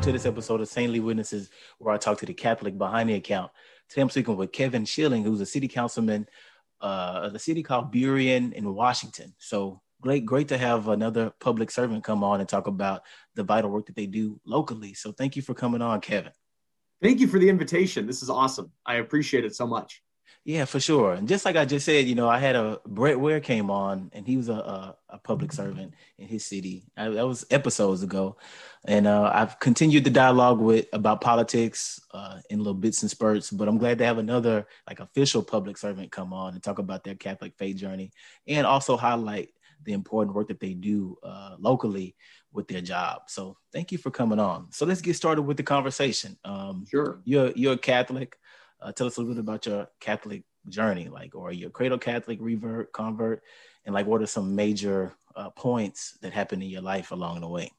welcome 0.00 0.14
to 0.14 0.18
this 0.18 0.26
episode 0.26 0.62
of 0.62 0.68
Saintly 0.68 0.98
Witnesses, 0.98 1.50
where 1.76 1.94
I 1.94 1.98
talk 1.98 2.16
to 2.20 2.24
the 2.24 2.32
Catholic 2.32 2.78
behind 2.78 3.10
the 3.10 3.16
account. 3.16 3.52
Today 3.86 4.00
I'm 4.00 4.08
speaking 4.08 4.34
with 4.34 4.50
Kevin 4.50 4.86
Schilling, 4.86 5.22
who's 5.22 5.42
a 5.42 5.44
city 5.44 5.68
councilman 5.68 6.26
uh, 6.80 7.20
of 7.24 7.34
the 7.34 7.38
city 7.38 7.62
called 7.62 7.92
Burien 7.92 8.54
in 8.54 8.74
Washington. 8.74 9.34
So 9.36 9.82
great, 10.00 10.24
great 10.24 10.48
to 10.48 10.56
have 10.56 10.88
another 10.88 11.34
public 11.38 11.70
servant 11.70 12.02
come 12.02 12.24
on 12.24 12.40
and 12.40 12.48
talk 12.48 12.66
about 12.66 13.02
the 13.34 13.42
vital 13.42 13.68
work 13.68 13.84
that 13.88 13.94
they 13.94 14.06
do 14.06 14.40
locally. 14.46 14.94
So 14.94 15.12
thank 15.12 15.36
you 15.36 15.42
for 15.42 15.52
coming 15.52 15.82
on, 15.82 16.00
Kevin. 16.00 16.32
Thank 17.02 17.20
you 17.20 17.26
for 17.26 17.38
the 17.38 17.50
invitation. 17.50 18.06
This 18.06 18.22
is 18.22 18.30
awesome. 18.30 18.72
I 18.86 18.94
appreciate 18.94 19.44
it 19.44 19.54
so 19.54 19.66
much. 19.66 20.02
Yeah, 20.44 20.64
for 20.64 20.80
sure. 20.80 21.12
And 21.12 21.28
just 21.28 21.44
like 21.44 21.56
I 21.56 21.66
just 21.66 21.84
said, 21.84 22.06
you 22.06 22.14
know, 22.14 22.28
I 22.28 22.38
had 22.38 22.56
a 22.56 22.80
Brett 22.86 23.20
Ware 23.20 23.40
came 23.40 23.70
on, 23.70 24.10
and 24.14 24.26
he 24.26 24.38
was 24.38 24.48
a 24.48 24.54
a, 24.54 24.96
a 25.10 25.18
public 25.18 25.52
servant 25.52 25.92
in 26.18 26.28
his 26.28 26.46
city. 26.46 26.90
I, 26.96 27.10
that 27.10 27.26
was 27.26 27.44
episodes 27.50 28.02
ago, 28.02 28.38
and 28.86 29.06
uh, 29.06 29.30
I've 29.34 29.58
continued 29.60 30.04
the 30.04 30.10
dialogue 30.10 30.58
with 30.58 30.86
about 30.94 31.20
politics 31.20 32.00
uh, 32.14 32.38
in 32.48 32.58
little 32.58 32.72
bits 32.72 33.02
and 33.02 33.10
spurts. 33.10 33.50
But 33.50 33.68
I'm 33.68 33.76
glad 33.76 33.98
to 33.98 34.06
have 34.06 34.16
another 34.16 34.66
like 34.88 35.00
official 35.00 35.42
public 35.42 35.76
servant 35.76 36.10
come 36.10 36.32
on 36.32 36.54
and 36.54 36.62
talk 36.62 36.78
about 36.78 37.04
their 37.04 37.16
Catholic 37.16 37.52
faith 37.58 37.76
journey, 37.76 38.10
and 38.46 38.66
also 38.66 38.96
highlight 38.96 39.50
the 39.84 39.92
important 39.92 40.34
work 40.34 40.48
that 40.48 40.60
they 40.60 40.72
do 40.72 41.16
uh, 41.22 41.56
locally 41.58 42.16
with 42.52 42.66
their 42.66 42.80
job. 42.80 43.22
So 43.28 43.58
thank 43.72 43.92
you 43.92 43.98
for 43.98 44.10
coming 44.10 44.38
on. 44.38 44.72
So 44.72 44.86
let's 44.86 45.00
get 45.02 45.16
started 45.16 45.42
with 45.42 45.58
the 45.58 45.62
conversation. 45.62 46.38
Um, 46.46 46.86
sure. 46.90 47.20
You're 47.24 47.52
you're 47.54 47.74
a 47.74 47.78
Catholic. 47.78 48.36
Uh, 48.82 48.92
tell 48.92 49.06
us 49.06 49.16
a 49.16 49.20
little 49.20 49.34
bit 49.34 49.40
about 49.40 49.66
your 49.66 49.88
Catholic 50.00 50.44
journey, 50.68 51.08
like, 51.08 51.34
or 51.34 51.52
your 51.52 51.70
cradle 51.70 51.98
Catholic, 51.98 52.38
revert, 52.40 52.92
convert, 52.92 53.42
and 53.84 53.94
like, 53.94 54.06
what 54.06 54.22
are 54.22 54.26
some 54.26 54.54
major 54.54 55.12
uh, 55.36 55.50
points 55.50 56.18
that 56.22 56.32
happened 56.32 56.62
in 56.62 56.68
your 56.68 56.82
life 56.82 57.10
along 57.10 57.40
the 57.40 57.48
way? 57.48 57.70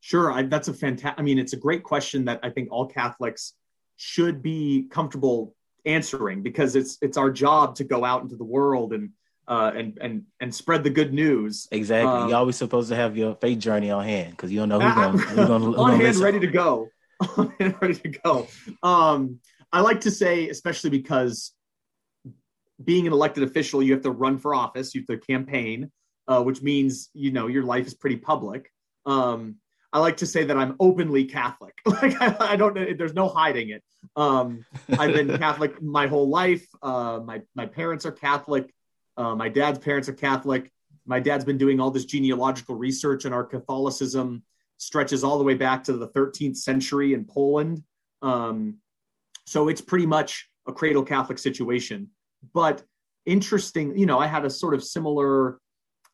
Sure, 0.00 0.32
I, 0.32 0.42
that's 0.42 0.68
a 0.68 0.74
fantastic. 0.74 1.18
I 1.18 1.22
mean, 1.22 1.38
it's 1.38 1.52
a 1.52 1.58
great 1.58 1.82
question 1.82 2.24
that 2.24 2.40
I 2.42 2.50
think 2.50 2.68
all 2.70 2.86
Catholics 2.86 3.54
should 3.96 4.42
be 4.42 4.86
comfortable 4.90 5.54
answering 5.84 6.42
because 6.42 6.76
it's 6.76 6.98
it's 7.02 7.16
our 7.16 7.30
job 7.30 7.74
to 7.76 7.84
go 7.84 8.04
out 8.04 8.22
into 8.22 8.36
the 8.36 8.44
world 8.44 8.92
and 8.92 9.10
uh, 9.48 9.72
and 9.74 9.98
and 10.00 10.22
and 10.40 10.54
spread 10.54 10.84
the 10.84 10.90
good 10.90 11.12
news. 11.12 11.68
Exactly. 11.70 12.10
Um, 12.10 12.28
You're 12.28 12.38
always 12.38 12.56
supposed 12.56 12.88
to 12.88 12.96
have 12.96 13.16
your 13.16 13.34
faith 13.34 13.58
journey 13.58 13.90
on 13.90 14.04
hand 14.04 14.30
because 14.30 14.50
you 14.50 14.60
don't 14.60 14.68
know 14.68 14.80
who's 14.80 14.94
going 14.94 15.18
who's 15.18 15.46
going 15.46 15.74
on 15.74 16.00
hand, 16.00 16.16
ready 16.16 16.40
to 16.40 16.46
go. 16.46 16.88
on 17.36 17.52
hand, 17.58 17.74
ready 17.82 17.94
to 17.94 18.08
go. 18.08 18.48
Um, 18.82 19.40
I 19.72 19.80
like 19.80 20.00
to 20.02 20.10
say, 20.10 20.48
especially 20.48 20.90
because 20.90 21.52
being 22.82 23.06
an 23.06 23.12
elected 23.12 23.44
official, 23.44 23.82
you 23.82 23.92
have 23.92 24.02
to 24.02 24.10
run 24.10 24.38
for 24.38 24.54
office, 24.54 24.94
you 24.94 25.02
have 25.02 25.20
to 25.20 25.26
campaign, 25.26 25.90
uh, 26.28 26.42
which 26.42 26.62
means 26.62 27.10
you 27.12 27.30
know 27.30 27.46
your 27.46 27.64
life 27.64 27.86
is 27.86 27.94
pretty 27.94 28.16
public. 28.16 28.70
Um, 29.06 29.56
I 29.92 29.98
like 29.98 30.18
to 30.18 30.26
say 30.26 30.44
that 30.44 30.56
I'm 30.56 30.76
openly 30.78 31.24
Catholic. 31.24 31.74
Like 31.86 32.20
I, 32.20 32.52
I 32.52 32.56
don't, 32.56 32.74
there's 32.96 33.14
no 33.14 33.28
hiding 33.28 33.70
it. 33.70 33.82
Um, 34.16 34.64
I've 34.98 35.12
been 35.12 35.36
Catholic 35.38 35.82
my 35.82 36.06
whole 36.06 36.28
life. 36.28 36.66
Uh, 36.82 37.20
my 37.24 37.42
my 37.54 37.66
parents 37.66 38.06
are 38.06 38.12
Catholic. 38.12 38.72
Uh, 39.16 39.34
my 39.34 39.48
dad's 39.48 39.78
parents 39.78 40.08
are 40.08 40.14
Catholic. 40.14 40.70
My 41.06 41.20
dad's 41.20 41.44
been 41.44 41.58
doing 41.58 41.80
all 41.80 41.90
this 41.90 42.04
genealogical 42.04 42.76
research, 42.76 43.24
and 43.24 43.34
our 43.34 43.44
Catholicism 43.44 44.42
stretches 44.78 45.22
all 45.22 45.36
the 45.38 45.44
way 45.44 45.54
back 45.54 45.84
to 45.84 45.92
the 45.92 46.08
13th 46.08 46.56
century 46.56 47.12
in 47.12 47.24
Poland. 47.24 47.82
Um, 48.22 48.78
so 49.50 49.66
it's 49.66 49.80
pretty 49.80 50.06
much 50.06 50.48
a 50.68 50.72
cradle 50.72 51.02
Catholic 51.02 51.36
situation. 51.36 52.08
But 52.54 52.84
interesting, 53.26 53.98
you 53.98 54.06
know, 54.06 54.20
I 54.20 54.28
had 54.28 54.44
a 54.44 54.50
sort 54.50 54.74
of 54.74 54.84
similar 54.84 55.58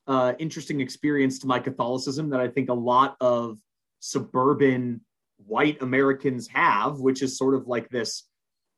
uh, 0.06 0.32
interesting 0.38 0.80
experience 0.80 1.38
to 1.40 1.46
my 1.46 1.58
Catholicism 1.58 2.30
that 2.30 2.40
I 2.40 2.48
think 2.48 2.70
a 2.70 2.74
lot 2.92 3.14
of 3.20 3.58
suburban 4.00 5.02
white 5.36 5.82
Americans 5.82 6.48
have, 6.48 6.98
which 6.98 7.20
is 7.20 7.36
sort 7.36 7.54
of 7.54 7.66
like 7.66 7.90
this 7.90 8.24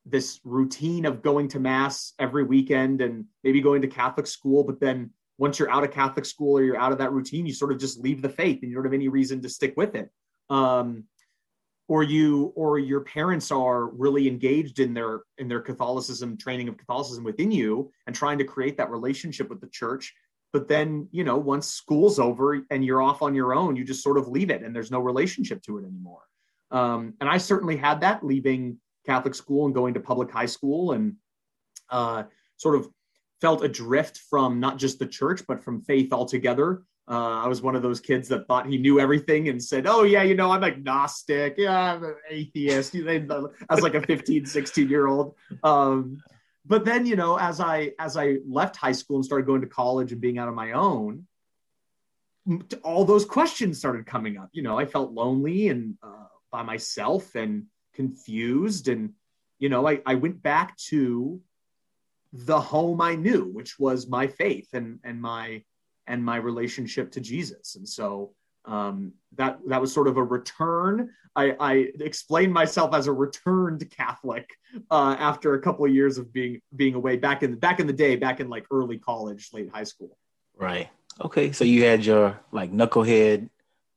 this 0.04 0.40
routine 0.42 1.04
of 1.04 1.22
going 1.22 1.46
to 1.48 1.60
mass 1.60 2.14
every 2.18 2.42
weekend 2.42 3.00
and 3.00 3.26
maybe 3.44 3.60
going 3.60 3.82
to 3.82 3.88
Catholic 3.88 4.26
school, 4.26 4.64
but 4.64 4.80
then 4.80 5.10
once 5.36 5.58
you're 5.58 5.70
out 5.70 5.84
of 5.84 5.92
Catholic 5.92 6.24
school 6.24 6.58
or 6.58 6.64
you're 6.64 6.80
out 6.80 6.90
of 6.90 6.98
that 6.98 7.12
routine, 7.12 7.46
you 7.46 7.52
sort 7.52 7.70
of 7.70 7.78
just 7.78 8.00
leave 8.00 8.22
the 8.22 8.28
faith 8.28 8.58
and 8.62 8.70
you 8.70 8.74
don't 8.74 8.86
have 8.86 8.94
any 8.94 9.08
reason 9.08 9.40
to 9.42 9.48
stick 9.48 9.74
with 9.76 9.94
it. 9.94 10.10
Um, 10.50 11.04
or 11.88 12.02
you 12.02 12.52
or 12.54 12.78
your 12.78 13.00
parents 13.00 13.50
are 13.50 13.88
really 13.88 14.28
engaged 14.28 14.78
in 14.78 14.92
their 14.94 15.22
in 15.38 15.48
their 15.48 15.60
catholicism 15.60 16.36
training 16.36 16.68
of 16.68 16.76
catholicism 16.76 17.24
within 17.24 17.50
you 17.50 17.90
and 18.06 18.14
trying 18.14 18.38
to 18.38 18.44
create 18.44 18.76
that 18.76 18.90
relationship 18.90 19.48
with 19.48 19.60
the 19.60 19.68
church. 19.68 20.14
But 20.52 20.68
then 20.68 21.08
you 21.10 21.24
know 21.24 21.38
once 21.38 21.66
school's 21.66 22.18
over 22.18 22.60
and 22.70 22.84
you're 22.84 23.02
off 23.02 23.22
on 23.22 23.34
your 23.34 23.54
own 23.54 23.74
you 23.74 23.84
just 23.84 24.02
sort 24.02 24.18
of 24.18 24.28
leave 24.28 24.50
it 24.50 24.62
and 24.62 24.76
there's 24.76 24.90
no 24.90 25.00
relationship 25.00 25.62
to 25.62 25.78
it 25.78 25.84
anymore. 25.84 26.22
Um, 26.70 27.14
and 27.20 27.30
i 27.30 27.38
certainly 27.38 27.76
had 27.76 28.02
that 28.02 28.22
leaving 28.22 28.78
catholic 29.06 29.34
school 29.34 29.64
and 29.64 29.74
going 29.74 29.94
to 29.94 30.00
public 30.00 30.30
high 30.30 30.44
school 30.44 30.92
and 30.92 31.14
uh, 31.88 32.24
sort 32.58 32.74
of 32.74 32.90
felt 33.40 33.64
adrift 33.64 34.20
from 34.28 34.60
not 34.60 34.76
just 34.76 34.98
the 34.98 35.06
church 35.06 35.40
but 35.48 35.64
from 35.64 35.80
faith 35.80 36.12
altogether 36.12 36.82
uh, 37.08 37.42
I 37.42 37.46
was 37.46 37.62
one 37.62 37.74
of 37.74 37.82
those 37.82 38.00
kids 38.00 38.28
that 38.28 38.46
thought 38.46 38.66
he 38.66 38.76
knew 38.76 39.00
everything 39.00 39.48
and 39.48 39.62
said, 39.62 39.86
Oh, 39.86 40.02
yeah, 40.02 40.22
you 40.22 40.34
know, 40.34 40.50
I'm 40.50 40.64
agnostic. 40.64 41.54
Yeah, 41.56 41.94
I'm 41.94 42.04
an 42.04 42.16
atheist. 42.28 42.94
As 42.94 43.80
like 43.80 43.94
a 43.94 44.02
15, 44.02 44.44
16 44.44 44.88
year 44.88 45.06
old. 45.06 45.34
Um, 45.62 46.22
but 46.66 46.84
then, 46.84 47.06
you 47.06 47.16
know, 47.16 47.38
as 47.38 47.60
I 47.60 47.92
as 47.98 48.18
I 48.18 48.38
left 48.46 48.76
high 48.76 48.92
school 48.92 49.16
and 49.16 49.24
started 49.24 49.46
going 49.46 49.62
to 49.62 49.66
college 49.66 50.12
and 50.12 50.20
being 50.20 50.38
out 50.38 50.48
on 50.48 50.54
my 50.54 50.72
own, 50.72 51.26
all 52.82 53.06
those 53.06 53.24
questions 53.24 53.78
started 53.78 54.04
coming 54.04 54.36
up. 54.36 54.50
You 54.52 54.62
know, 54.62 54.78
I 54.78 54.84
felt 54.84 55.12
lonely 55.12 55.68
and 55.68 55.94
uh, 56.02 56.26
by 56.52 56.62
myself 56.62 57.34
and 57.34 57.64
confused. 57.94 58.88
And, 58.88 59.14
you 59.58 59.70
know, 59.70 59.88
I, 59.88 60.00
I 60.04 60.16
went 60.16 60.42
back 60.42 60.76
to 60.88 61.40
the 62.34 62.60
home 62.60 63.00
I 63.00 63.14
knew, 63.14 63.46
which 63.46 63.78
was 63.78 64.06
my 64.06 64.26
faith 64.26 64.68
and 64.74 64.98
and 65.02 65.22
my 65.22 65.62
and 66.08 66.24
my 66.24 66.36
relationship 66.36 67.12
to 67.12 67.20
Jesus. 67.20 67.76
And 67.76 67.88
so 67.88 68.32
um, 68.64 69.12
that 69.36 69.60
that 69.68 69.80
was 69.80 69.92
sort 69.92 70.08
of 70.08 70.16
a 70.16 70.22
return. 70.22 71.10
I, 71.36 71.54
I 71.60 71.72
explained 72.00 72.52
myself 72.52 72.94
as 72.94 73.06
a 73.06 73.12
returned 73.12 73.88
Catholic 73.90 74.50
uh, 74.90 75.14
after 75.18 75.54
a 75.54 75.60
couple 75.60 75.84
of 75.84 75.94
years 75.94 76.18
of 76.18 76.32
being 76.32 76.60
being 76.74 76.94
away 76.94 77.16
back 77.16 77.42
in 77.42 77.54
back 77.56 77.78
in 77.78 77.86
the 77.86 77.92
day, 77.92 78.16
back 78.16 78.40
in 78.40 78.48
like 78.48 78.66
early 78.70 78.98
college, 78.98 79.50
late 79.52 79.70
high 79.72 79.84
school. 79.84 80.18
Right. 80.56 80.88
Okay. 81.20 81.52
So 81.52 81.64
you 81.64 81.84
had 81.84 82.04
your 82.04 82.38
like 82.50 82.72
knucklehead 82.72 83.48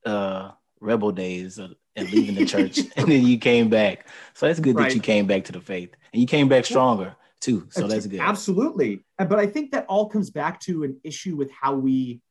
uh, 0.06 0.52
rebel 0.80 1.12
days 1.12 1.58
and 1.58 1.76
leaving 1.98 2.36
the 2.36 2.46
church, 2.46 2.80
and 2.96 3.08
then 3.08 3.26
you 3.26 3.38
came 3.38 3.70
back. 3.70 4.08
So 4.36 4.48
that's 4.48 4.60
good 4.60 4.76
right. 4.76 4.90
that 4.90 4.96
you 4.96 5.02
came 5.02 5.26
back 5.26 5.46
to 5.46 5.52
the 5.52 5.62
faith, 5.62 5.94
and 6.14 6.22
you 6.22 6.28
came 6.28 6.48
back 6.48 6.66
stronger 6.66 7.16
too. 7.42 7.68
So 7.72 7.88
that's 7.88 8.08
good. 8.08 8.20
Absolutely. 8.20 9.04
But 9.18 9.40
I 9.40 9.48
think 9.48 9.72
that 9.72 9.86
all 9.88 10.08
comes 10.08 10.30
back 10.30 10.60
to 10.62 10.84
an 10.84 11.00
issue 11.04 11.36
with 11.36 11.52
how 11.52 11.76
we 11.76 12.22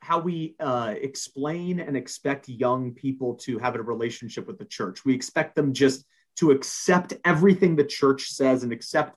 how 0.00 0.18
we 0.18 0.56
uh, 0.58 0.94
explain 1.00 1.78
and 1.78 1.96
expect 1.96 2.48
young 2.48 2.92
people 2.92 3.34
to 3.36 3.58
have 3.58 3.76
a 3.76 3.82
relationship 3.82 4.48
with 4.48 4.58
the 4.58 4.64
church. 4.64 5.04
We 5.04 5.14
expect 5.14 5.54
them 5.54 5.72
just 5.72 6.04
to 6.36 6.50
accept 6.50 7.14
everything 7.24 7.76
the 7.76 7.84
church 7.84 8.30
says 8.30 8.64
and 8.64 8.72
accept 8.72 9.16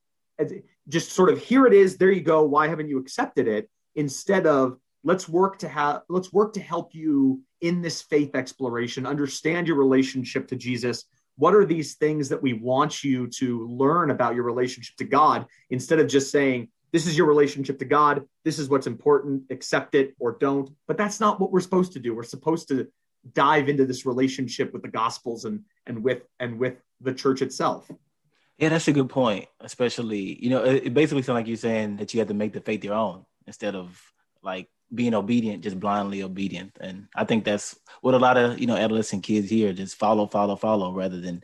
just 0.87 1.11
sort 1.11 1.29
of 1.29 1.39
here 1.39 1.65
it 1.65 1.73
is, 1.73 1.97
there 1.97 2.11
you 2.11 2.21
go. 2.21 2.43
Why 2.43 2.67
haven't 2.67 2.89
you 2.89 2.99
accepted 2.99 3.47
it? 3.47 3.69
Instead 3.95 4.45
of 4.45 4.77
let's 5.03 5.29
work 5.29 5.57
to 5.59 5.67
have 5.67 6.01
let's 6.09 6.33
work 6.33 6.53
to 6.53 6.59
help 6.59 6.93
you 6.93 7.41
in 7.61 7.81
this 7.81 8.01
faith 8.01 8.35
exploration, 8.35 9.05
understand 9.05 9.67
your 9.67 9.77
relationship 9.77 10.47
to 10.49 10.55
Jesus, 10.55 11.05
what 11.37 11.53
are 11.53 11.65
these 11.65 11.95
things 11.95 12.29
that 12.29 12.41
we 12.41 12.53
want 12.53 13.03
you 13.03 13.27
to 13.27 13.67
learn 13.67 14.11
about 14.11 14.35
your 14.35 14.43
relationship 14.43 14.95
to 14.97 15.03
God 15.03 15.45
instead 15.69 15.99
of 15.99 16.07
just 16.07 16.31
saying, 16.31 16.69
this 16.91 17.07
is 17.07 17.17
your 17.17 17.27
relationship 17.27 17.77
to 17.79 17.85
God, 17.85 18.23
this 18.45 18.57
is 18.57 18.69
what's 18.69 18.87
important, 18.87 19.43
accept 19.49 19.95
it 19.95 20.15
or 20.17 20.37
don't. 20.39 20.69
But 20.87 20.97
that's 20.97 21.19
not 21.19 21.39
what 21.41 21.51
we're 21.51 21.59
supposed 21.59 21.91
to 21.93 21.99
do. 21.99 22.15
We're 22.15 22.23
supposed 22.23 22.69
to 22.69 22.87
dive 23.33 23.69
into 23.69 23.85
this 23.85 24.05
relationship 24.05 24.71
with 24.71 24.81
the 24.81 24.87
gospels 24.87 25.45
and 25.45 25.63
and 25.87 26.03
with 26.03 26.23
and 26.39 26.59
with 26.59 26.75
the 27.01 27.13
church 27.13 27.41
itself. 27.41 27.89
Yeah, 28.57 28.69
that's 28.69 28.87
a 28.87 28.93
good 28.93 29.09
point. 29.09 29.47
Especially, 29.59 30.41
you 30.41 30.49
know, 30.49 30.63
it, 30.63 30.93
basically 30.93 31.23
sounds 31.23 31.35
like 31.35 31.47
you're 31.47 31.57
saying 31.57 31.97
that 31.97 32.13
you 32.13 32.19
have 32.21 32.29
to 32.29 32.33
make 32.33 32.53
the 32.53 32.61
faith 32.61 32.83
your 32.83 32.93
own 32.93 33.25
instead 33.45 33.75
of 33.75 34.01
like 34.41 34.69
being 34.93 35.13
obedient, 35.13 35.63
just 35.63 35.79
blindly 35.79 36.23
obedient. 36.23 36.77
And 36.79 37.07
I 37.15 37.25
think 37.25 37.43
that's 37.43 37.77
what 38.01 38.13
a 38.13 38.19
lot 38.19 38.37
of, 38.37 38.59
you 38.59 38.67
know, 38.67 38.75
adolescent 38.75 39.23
kids 39.23 39.49
here 39.49 39.73
just 39.73 39.95
follow, 39.95 40.27
follow, 40.27 40.55
follow 40.55 40.93
rather 40.93 41.19
than 41.19 41.43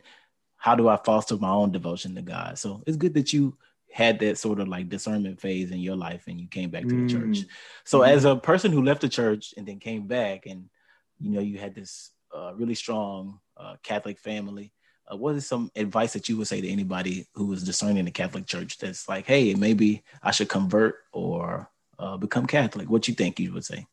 how 0.56 0.74
do 0.74 0.88
I 0.88 0.96
foster 0.96 1.36
my 1.36 1.50
own 1.50 1.72
devotion 1.72 2.14
to 2.14 2.22
God. 2.22 2.58
So 2.58 2.82
it's 2.86 2.96
good 2.96 3.14
that 3.14 3.32
you 3.32 3.56
had 3.90 4.18
that 4.20 4.38
sort 4.38 4.60
of 4.60 4.68
like 4.68 4.88
discernment 4.88 5.40
phase 5.40 5.70
in 5.70 5.80
your 5.80 5.96
life 5.96 6.24
and 6.26 6.40
you 6.40 6.48
came 6.48 6.70
back 6.70 6.82
to 6.82 6.88
the 6.88 6.94
mm. 6.94 7.10
church. 7.10 7.46
So 7.84 8.00
mm-hmm. 8.00 8.16
as 8.16 8.24
a 8.24 8.36
person 8.36 8.72
who 8.72 8.82
left 8.82 9.02
the 9.02 9.08
church 9.08 9.54
and 9.56 9.66
then 9.66 9.78
came 9.78 10.06
back 10.06 10.46
and 10.46 10.70
you 11.18 11.30
know 11.30 11.40
you 11.40 11.58
had 11.58 11.74
this 11.74 12.10
uh, 12.34 12.54
really 12.54 12.74
strong 12.74 13.38
uh, 13.56 13.76
Catholic 13.82 14.18
family, 14.18 14.72
uh, 15.12 15.16
what 15.16 15.34
is 15.34 15.46
some 15.46 15.70
advice 15.76 16.14
that 16.14 16.28
you 16.28 16.36
would 16.38 16.46
say 16.46 16.60
to 16.60 16.68
anybody 16.68 17.26
who 17.34 17.52
is 17.52 17.64
discerning 17.64 18.04
the 18.04 18.10
Catholic 18.10 18.46
Church 18.46 18.78
that's 18.78 19.08
like, 19.08 19.26
hey, 19.26 19.54
maybe 19.54 20.02
I 20.22 20.30
should 20.30 20.48
convert 20.48 20.96
or 21.12 21.68
uh, 22.02 22.16
become 22.16 22.46
Catholic? 22.46 22.90
What 22.90 23.06
you 23.06 23.14
think 23.14 23.38
you 23.38 23.52
would 23.52 23.64
say? 23.64 23.86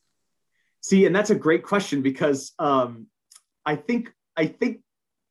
See, 0.81 1.05
and 1.05 1.15
that's 1.15 1.29
a 1.29 1.35
great 1.35 1.63
question 1.63 2.01
because 2.01 2.53
um, 2.57 3.07
I 3.65 3.75
think 3.75 4.11
I 4.35 4.47
think 4.47 4.81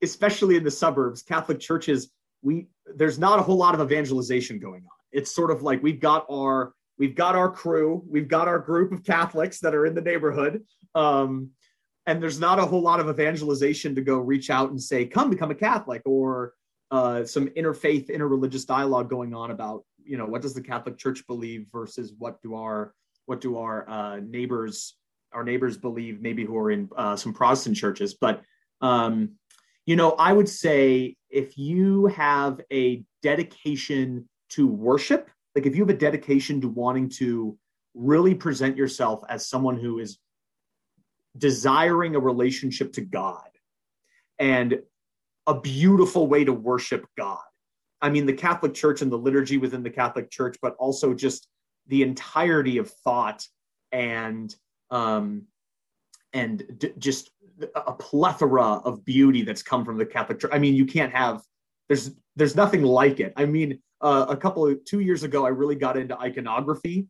especially 0.03 0.57
in 0.57 0.65
the 0.65 0.71
suburbs, 0.71 1.23
Catholic 1.23 1.59
churches, 1.59 2.11
we 2.43 2.69
there's 2.95 3.19
not 3.19 3.39
a 3.39 3.43
whole 3.43 3.57
lot 3.57 3.75
of 3.75 3.81
evangelization 3.81 4.59
going 4.59 4.83
on. 4.83 4.99
It's 5.11 5.35
sort 5.35 5.51
of 5.51 5.63
like 5.63 5.83
we've 5.83 6.01
got 6.01 6.27
our 6.31 6.73
we've 6.99 7.17
got 7.17 7.35
our 7.35 7.51
crew, 7.51 8.05
we've 8.09 8.29
got 8.29 8.47
our 8.47 8.59
group 8.59 8.93
of 8.93 9.05
Catholics 9.05 9.61
that 9.61 9.75
are 9.75 9.87
in 9.87 9.95
the 9.95 10.01
neighborhood, 10.01 10.63
um, 10.95 11.51
and 12.07 12.23
there's 12.23 12.39
not 12.39 12.59
a 12.59 12.67
whole 12.67 12.83
lot 12.83 13.01
of 13.01 13.09
evangelization 13.09 13.95
to 13.95 14.03
go 14.03 14.19
reach 14.19 14.51
out 14.51 14.71
and 14.71 14.81
say, 14.81 15.05
"Come 15.07 15.31
become 15.31 15.51
a 15.51 15.55
Catholic," 15.55 16.03
or 16.05 16.53
uh, 16.91 17.25
some 17.25 17.49
interfaith, 17.49 18.09
interreligious 18.09 18.67
dialogue 18.67 19.11
going 19.11 19.35
on 19.35 19.51
about 19.51 19.85
you 20.09 20.17
know 20.17 20.27
what 20.27 20.43
does 20.43 20.55
the 20.55 20.63
Catholic 20.63 20.99
Church 20.99 21.27
believe 21.27 21.69
versus 21.71 22.15
what 22.19 22.41
do 22.43 22.55
our 22.55 22.95
what 23.27 23.41
do 23.41 23.59
our 23.59 23.89
uh, 23.89 24.21
neighbors 24.21 24.97
our 25.33 25.45
neighbors 25.45 25.77
believe 25.77 26.23
maybe 26.23 26.45
who 26.45 26.57
are 26.57 26.71
in 26.71 26.89
uh, 26.97 27.15
some 27.15 27.35
Protestant 27.35 27.77
churches, 27.77 28.15
but 28.15 28.43
um, 28.81 29.33
you 29.85 29.97
know, 29.97 30.11
I 30.13 30.33
would 30.33 30.49
say 30.49 31.17
if 31.31 31.57
you 31.57 32.07
have 32.07 32.61
a 32.73 33.05
dedication 33.23 34.29
to 34.51 34.67
worship, 34.67 35.31
like 35.55 35.67
if 35.67 35.75
you 35.75 35.83
have 35.83 35.91
a 35.91 35.99
dedication 35.99 36.61
to 36.61 36.69
wanting 36.69 37.09
to 37.17 37.59
really 37.95 38.35
present 38.35 38.77
yourself 38.77 39.23
as 39.29 39.49
someone 39.49 39.79
who 39.79 39.99
is 39.99 40.19
desiring 41.37 42.17
a 42.17 42.21
relationship 42.21 42.93
to 42.95 43.01
God 43.01 43.49
and 44.39 44.81
a 45.47 45.59
beautiful 45.59 46.27
way 46.27 46.45
to 46.45 46.53
worship 46.53 47.07
God. 47.17 47.39
I 48.01 48.11
mean, 48.11 48.27
the 48.27 48.33
Catholic 48.33 48.75
Church 48.75 49.03
and 49.03 49.11
the 49.11 49.19
liturgy 49.19 49.59
within 49.59 49.83
the 49.83 49.91
Catholic 49.91 50.31
Church, 50.31 50.57
but 50.63 50.75
also 50.79 51.15
just 51.15 51.49
the 51.89 52.03
entirety 52.03 52.79
of 52.79 52.91
thought 52.91 53.47
and 53.93 54.55
um, 54.91 55.47
and 56.33 56.63
d- 56.79 56.93
just 56.99 57.31
a 57.75 57.93
plethora 57.93 58.81
of 58.85 59.05
beauty 59.05 59.43
that's 59.43 59.63
come 59.63 59.85
from 59.85 59.99
the 59.99 60.07
Catholic 60.07 60.39
Church. 60.39 60.51
I 60.53 60.59
mean, 60.59 60.75
you 60.75 60.87
can't 60.87 61.13
have 61.13 61.43
there's 61.89 62.11
there's 62.37 62.55
nothing 62.55 62.83
like 62.83 63.21
it. 63.21 63.33
I 63.37 63.47
mean, 63.47 63.81
uh, 64.01 64.27
a 64.29 64.37
couple 64.37 64.67
of 64.67 64.85
two 64.85 65.01
years 65.01 65.25
ago, 65.25 65.45
I 65.45 65.49
really 65.49 65.75
got 65.75 65.97
into 65.97 66.19
iconography, 66.19 67.09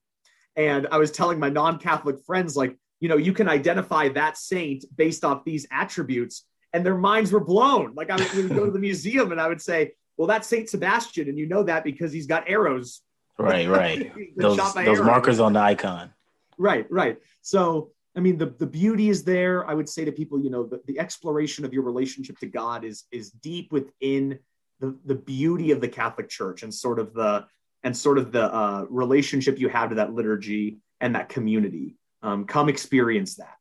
and 0.56 0.86
I 0.90 0.98
was 0.98 1.10
telling 1.10 1.38
my 1.38 1.50
non-Catholic 1.50 2.24
friends 2.24 2.56
like, 2.56 2.76
you 3.00 3.08
know, 3.08 3.16
you 3.16 3.32
can 3.32 3.48
identify 3.48 4.08
that 4.10 4.38
saint 4.38 4.84
based 4.96 5.24
off 5.24 5.44
these 5.44 5.66
attributes, 5.70 6.44
and 6.72 6.84
their 6.86 6.96
minds 6.96 7.32
were 7.32 7.44
blown. 7.44 7.94
Like 7.94 8.10
I 8.10 8.16
would, 8.16 8.48
go 8.48 8.64
to 8.64 8.70
the 8.70 8.78
museum 8.90 9.32
and 9.32 9.40
I 9.40 9.48
would 9.48 9.60
say, 9.60 9.92
well, 10.18 10.26
that's 10.26 10.48
Saint 10.48 10.68
Sebastian, 10.68 11.28
and 11.28 11.38
you 11.38 11.46
know 11.46 11.62
that 11.62 11.84
because 11.84 12.12
he's 12.12 12.26
got 12.26 12.44
arrows. 12.48 13.00
Right, 13.38 13.68
right. 13.68 14.12
those 14.36 14.58
those 14.74 15.00
markers 15.00 15.38
on 15.38 15.52
the 15.54 15.60
icon. 15.60 16.12
Right, 16.58 16.86
right. 16.90 17.18
So 17.40 17.92
I 18.16 18.20
mean, 18.20 18.36
the, 18.36 18.46
the 18.46 18.66
beauty 18.66 19.10
is 19.10 19.22
there. 19.22 19.64
I 19.64 19.74
would 19.74 19.88
say 19.88 20.04
to 20.04 20.10
people, 20.10 20.42
you 20.42 20.50
know, 20.50 20.66
the, 20.66 20.82
the 20.86 20.98
exploration 20.98 21.64
of 21.64 21.72
your 21.72 21.84
relationship 21.84 22.36
to 22.38 22.46
God 22.46 22.84
is 22.84 23.04
is 23.12 23.30
deep 23.30 23.70
within 23.70 24.40
the, 24.80 24.98
the 25.04 25.14
beauty 25.14 25.70
of 25.70 25.80
the 25.80 25.88
Catholic 25.88 26.28
Church 26.28 26.64
and 26.64 26.74
sort 26.74 26.98
of 26.98 27.14
the 27.14 27.46
and 27.84 27.96
sort 27.96 28.18
of 28.18 28.32
the 28.32 28.52
uh, 28.52 28.86
relationship 28.90 29.58
you 29.60 29.68
have 29.68 29.90
to 29.90 29.94
that 29.94 30.12
liturgy 30.12 30.78
and 31.00 31.14
that 31.14 31.28
community. 31.28 31.96
Um, 32.22 32.44
come 32.44 32.68
experience 32.68 33.36
that. 33.36 33.54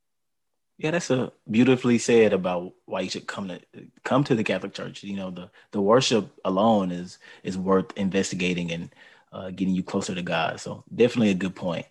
Yeah, 0.78 0.92
that's 0.92 1.10
a 1.10 1.32
beautifully 1.50 1.98
said 1.98 2.34
about 2.34 2.74
why 2.86 3.02
you 3.02 3.10
should 3.10 3.26
come 3.26 3.48
to 3.48 3.60
come 4.04 4.24
to 4.26 4.36
the 4.36 4.44
Catholic 4.44 4.74
Church. 4.74 5.04
You 5.04 5.16
know, 5.16 5.32
the 5.32 5.50
the 5.72 5.82
worship 5.82 6.30
alone 6.46 6.92
is 6.92 7.18
is 7.44 7.58
worth 7.58 7.98
investigating 7.98 8.72
and 8.72 8.90
uh, 9.32 9.50
getting 9.50 9.74
you 9.74 9.84
closer 9.84 10.14
to 10.14 10.22
God. 10.22 10.60
So 10.60 10.84
definitely 10.94 11.32
a 11.32 11.36
good 11.36 11.56
point. 11.56 11.88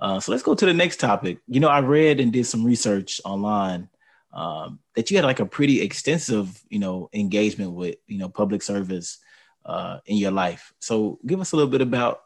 Uh, 0.00 0.20
so 0.20 0.32
let's 0.32 0.44
go 0.44 0.54
to 0.54 0.66
the 0.66 0.72
next 0.72 0.98
topic. 0.98 1.38
You 1.48 1.60
know, 1.60 1.68
I 1.68 1.80
read 1.80 2.20
and 2.20 2.32
did 2.32 2.46
some 2.46 2.64
research 2.64 3.20
online 3.24 3.88
um, 4.32 4.78
that 4.94 5.10
you 5.10 5.16
had 5.16 5.26
like 5.26 5.40
a 5.40 5.46
pretty 5.46 5.82
extensive, 5.82 6.62
you 6.68 6.78
know, 6.78 7.10
engagement 7.12 7.72
with, 7.72 7.96
you 8.06 8.18
know, 8.18 8.28
public 8.28 8.62
service 8.62 9.18
uh, 9.64 9.98
in 10.06 10.16
your 10.16 10.30
life. 10.30 10.72
So 10.78 11.18
give 11.26 11.40
us 11.40 11.52
a 11.52 11.56
little 11.56 11.70
bit 11.70 11.82
about 11.82 12.22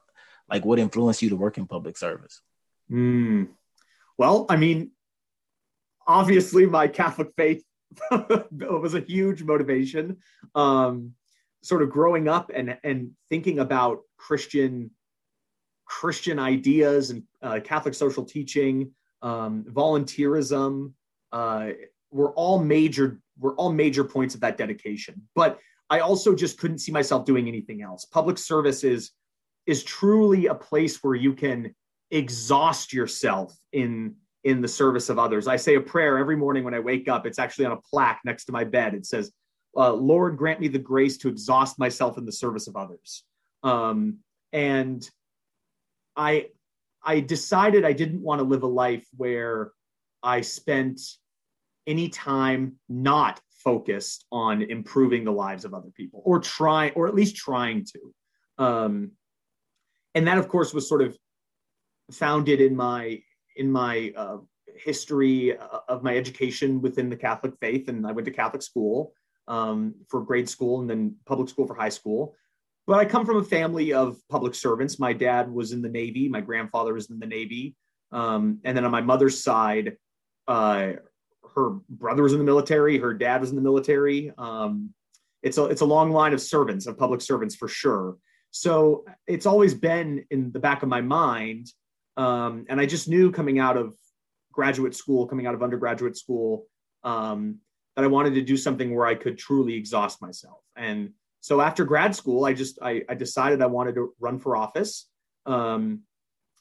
like 0.49 0.65
what 0.65 0.79
influenced 0.79 1.23
you 1.23 1.31
to 1.31 1.37
work 1.37 1.59
in 1.59 1.67
public 1.67 1.97
service. 1.97 2.41
Mm. 2.91 3.49
Well, 4.17 4.47
I 4.49 4.57
mean, 4.57 4.93
obviously 6.07 6.67
my 6.67 6.89
Catholic 6.89 7.29
faith 7.37 7.65
was 8.61 8.95
a 8.95 9.01
huge 9.01 9.43
motivation. 9.43 10.19
Um, 10.55 11.15
sort 11.63 11.83
of 11.83 11.91
growing 11.91 12.29
up 12.29 12.51
and 12.55 12.77
and 12.85 13.11
thinking 13.31 13.59
about 13.59 14.01
Christian 14.17 14.91
Christian 15.87 16.39
ideas 16.39 17.11
and 17.11 17.23
uh, 17.43 17.61
Catholic 17.63 17.95
social 17.95 18.25
teaching, 18.25 18.91
um, 19.23 19.65
volunteerism, 19.69 20.93
uh, 21.33 21.69
were 22.11 22.33
all 22.33 22.63
major 22.63 23.21
were 23.39 23.55
all 23.55 23.73
major 23.73 24.05
points 24.05 24.35
of 24.35 24.41
that 24.41 24.57
dedication. 24.57 25.23
But 25.35 25.59
I 25.91 26.01
also 26.01 26.35
just 26.35 26.59
couldn't 26.59 26.79
see 26.79 26.93
myself 26.93 27.25
doing 27.25 27.49
anything 27.49 27.83
else. 27.83 28.05
Public 28.05 28.39
service 28.39 28.85
is 28.85 29.13
is 29.67 29.83
truly 29.83 30.47
a 30.47 30.55
place 30.55 31.03
where 31.03 31.15
you 31.15 31.33
can 31.33 31.75
exhaust 32.11 32.93
yourself 32.93 33.57
in 33.73 34.15
in 34.45 34.61
the 34.61 34.69
service 34.69 35.09
of 35.09 35.19
others. 35.19 35.49
I 35.49 35.57
say 35.57 35.75
a 35.75 35.81
prayer 35.81 36.19
every 36.19 36.37
morning 36.37 36.65
when 36.65 36.75
I 36.75 36.81
wake 36.81 37.09
up. 37.09 37.27
It's 37.27 37.39
actually 37.39 37.65
on 37.65 37.73
a 37.73 37.81
plaque 37.91 38.21
next 38.25 38.45
to 38.47 38.53
my 38.53 38.65
bed. 38.65 38.95
It 38.95 39.07
says, 39.07 39.33
uh, 39.77 39.93
"Lord, 39.93 40.37
grant 40.37 40.61
me 40.61 40.69
the 40.69 40.79
grace 40.79 41.17
to 41.19 41.29
exhaust 41.29 41.79
myself 41.79 42.19
in 42.19 42.27
the 42.27 42.33
service 42.33 42.69
of 42.69 42.77
others." 42.77 43.25
Um, 43.63 44.19
and 44.53 45.09
I 46.17 46.49
I 47.03 47.21
decided 47.21 47.85
I 47.85 47.93
didn't 47.93 48.23
want 48.23 48.41
to 48.41 48.45
live 48.45 48.63
a 48.63 48.69
life 48.69 49.07
where 49.17 49.73
I 50.23 50.41
spent 50.41 51.01
any 51.87 52.09
time 52.09 52.79
not 52.89 53.41
focused 53.51 54.27
on 54.31 54.63
improving 54.63 55.25
the 55.25 55.33
lives 55.33 55.65
of 55.65 55.75
other 55.75 55.91
people 55.97 56.23
or 56.25 56.39
trying 56.39 56.93
or 56.93 57.09
at 57.09 57.15
least 57.15 57.37
trying 57.37 57.85
to 57.85 58.65
um, 58.65 59.11
and 60.15 60.27
that 60.27 60.39
of 60.39 60.49
course 60.49 60.73
was 60.75 60.89
sort 60.89 61.03
of 61.03 61.17
founded 62.13 62.61
in 62.61 62.77
my 62.77 63.21
in 63.57 63.71
my 63.71 64.13
uh, 64.17 64.39
history 64.77 65.57
uh, 65.57 65.81
of 65.89 66.03
my 66.03 66.17
education 66.17 66.81
within 66.81 67.09
the 67.09 67.17
catholic 67.17 67.55
faith 67.61 67.89
and 67.89 68.07
i 68.07 68.13
went 68.13 68.25
to 68.25 68.31
catholic 68.31 68.63
school 68.63 69.13
um, 69.47 69.95
for 70.09 70.23
grade 70.23 70.49
school 70.49 70.81
and 70.81 70.89
then 70.89 71.15
public 71.27 71.49
school 71.49 71.67
for 71.67 71.75
high 71.75 71.89
school 71.89 72.35
but 72.87 72.99
I 72.99 73.05
come 73.05 73.25
from 73.25 73.39
a 73.39 73.45
family 73.45 73.93
of 73.93 74.19
public 74.29 74.55
servants. 74.55 74.99
My 74.99 75.13
dad 75.13 75.51
was 75.51 75.73
in 75.73 75.81
the 75.81 75.89
Navy. 75.89 76.29
My 76.29 76.41
grandfather 76.41 76.93
was 76.93 77.11
in 77.11 77.19
the 77.19 77.27
Navy. 77.27 77.77
Um, 78.13 78.61
and 78.65 78.77
then 78.77 78.85
on 78.85 78.91
my 78.91 79.01
mother's 79.01 79.43
side, 79.43 79.97
uh, 80.47 80.93
her 81.55 81.71
brother 81.89 82.23
was 82.23 82.33
in 82.33 82.39
the 82.39 82.45
military. 82.45 82.99
Her 82.99 83.15
dad 83.15 83.41
was 83.41 83.51
in 83.51 83.57
the 83.57 83.63
military. 83.63 84.33
Um, 84.37 84.93
it's 85.43 85.59
a 85.59 85.65
it's 85.65 85.81
a 85.81 85.87
long 85.87 86.11
line 86.11 86.33
of 86.33 86.41
servants, 86.41 86.87
of 86.87 86.99
public 86.99 87.21
servants 87.21 87.55
for 87.55 87.69
sure. 87.69 88.17
So 88.51 89.05
it's 89.27 89.47
always 89.47 89.75
been 89.75 90.25
in 90.31 90.53
the 90.53 90.59
back 90.59 90.83
of 90.83 90.89
my 90.89 91.01
mind. 91.01 91.69
Um, 92.17 92.67
and 92.69 92.81
I 92.81 92.87
just 92.87 93.09
knew 93.09 93.31
coming 93.31 93.59
out 93.59 93.77
of 93.77 93.95
graduate 94.53 94.95
school, 94.95 95.27
coming 95.27 95.47
out 95.47 95.55
of 95.55 95.63
undergraduate 95.63 96.17
school, 96.17 96.67
um, 97.03 97.59
that 97.97 98.05
I 98.05 98.09
wanted 98.09 98.35
to 98.35 98.43
do 98.43 98.57
something 98.57 98.95
where 98.95 99.07
I 99.07 99.15
could 99.15 99.39
truly 99.39 99.75
exhaust 99.75 100.21
myself. 100.21 100.59
And 100.77 101.11
so 101.41 101.61
after 101.61 101.85
grad 101.85 102.17
school, 102.17 102.45
I 102.45 102.55
just 102.55 102.79
I, 102.81 103.03
I 103.09 103.15
decided 103.15 103.61
I 103.61 103.67
wanted 103.67 103.95
to 103.97 104.15
run 104.19 104.39
for 104.39 104.57
office, 104.57 105.09
um, 105.47 106.01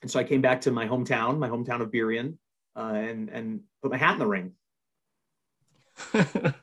and 0.01 0.11
so 0.11 0.19
I 0.19 0.25
came 0.25 0.41
back 0.41 0.61
to 0.61 0.71
my 0.71 0.87
hometown, 0.87 1.39
my 1.39 1.47
hometown 1.47 1.81
of 1.81 1.89
Burien, 1.89 2.37
uh, 2.75 2.93
and 2.95 3.29
and 3.29 3.61
put 3.81 3.91
my 3.91 3.97
hat 3.97 4.13
in 4.13 4.19
the 4.19 4.27
ring. 4.27 4.51
well, 6.13 6.53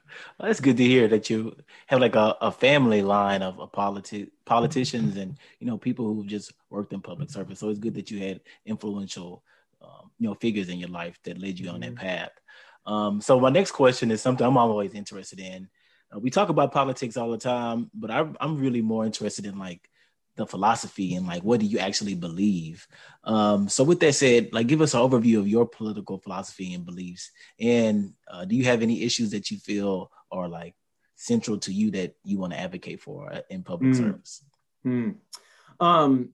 that's 0.40 0.60
good 0.60 0.76
to 0.76 0.84
hear 0.84 1.08
that 1.08 1.30
you 1.30 1.56
have 1.87 2.00
like 2.00 2.16
a, 2.16 2.37
a 2.40 2.52
family 2.52 3.02
line 3.02 3.42
of, 3.42 3.58
of 3.60 3.72
politi- 3.72 4.30
politicians 4.44 5.16
and 5.16 5.38
you 5.60 5.66
know 5.66 5.78
people 5.78 6.06
who 6.06 6.25
just 6.26 6.52
worked 6.68 6.92
in 6.92 7.00
public 7.00 7.30
service. 7.30 7.58
So 7.58 7.68
it's 7.68 7.78
good 7.78 7.94
that 7.94 8.10
you 8.10 8.18
had 8.18 8.40
influential 8.66 9.42
um, 9.82 10.10
you 10.18 10.28
know 10.28 10.34
figures 10.34 10.68
in 10.68 10.78
your 10.78 10.88
life 10.88 11.18
that 11.25 11.38
led 11.38 11.58
you 11.58 11.70
on 11.70 11.80
that 11.80 11.94
mm-hmm. 11.94 12.06
path. 12.06 12.32
Um, 12.87 13.20
so 13.20 13.38
my 13.38 13.50
next 13.50 13.72
question 13.72 14.10
is 14.10 14.20
something 14.20 14.46
I'm 14.46 14.56
always 14.56 14.94
interested 14.94 15.38
in. 15.38 15.68
Uh, 16.14 16.18
we 16.18 16.30
talk 16.30 16.49
about 16.49 16.72
politics 16.72 17.16
all 17.16 17.30
the 17.30 17.38
time, 17.38 17.90
but 17.94 18.10
I, 18.10 18.26
I'm 18.40 18.58
really 18.58 18.82
more 18.82 19.04
interested 19.04 19.46
in 19.46 19.58
like 19.58 19.89
the 20.40 20.47
philosophy 20.47 21.14
and 21.14 21.26
like 21.26 21.42
what 21.42 21.61
do 21.61 21.66
you 21.66 21.78
actually 21.78 22.14
believe. 22.14 22.87
Um, 23.25 23.68
so 23.68 23.85
with 23.85 24.00
that 24.00 24.14
said, 24.14 24.49
like 24.52 24.66
give 24.66 24.80
us 24.80 24.94
an 24.94 25.00
overview 25.00 25.38
of 25.38 25.47
your 25.47 25.66
political 25.66 26.18
philosophy 26.18 26.75
and 26.75 26.85
beliefs, 26.85 27.30
and 27.61 28.14
uh, 28.30 28.44
do 28.44 28.56
you 28.56 28.64
have 28.64 28.82
any 28.82 29.02
issues 29.02 29.30
that 29.30 29.50
you 29.50 29.59
feel 29.59 30.11
are 30.32 30.49
like 30.49 30.75
central 31.16 31.59
to 31.59 31.73
you 31.73 31.90
that 31.92 32.16
you 32.25 32.38
want 32.38 32.52
to 32.52 32.59
advocate 32.59 33.00
for 33.00 33.32
uh, 33.32 33.40
in 33.50 33.62
public 33.62 33.92
mm. 33.92 33.97
service? 33.97 34.44
Mm. 34.87 35.16
Um, 35.78 36.30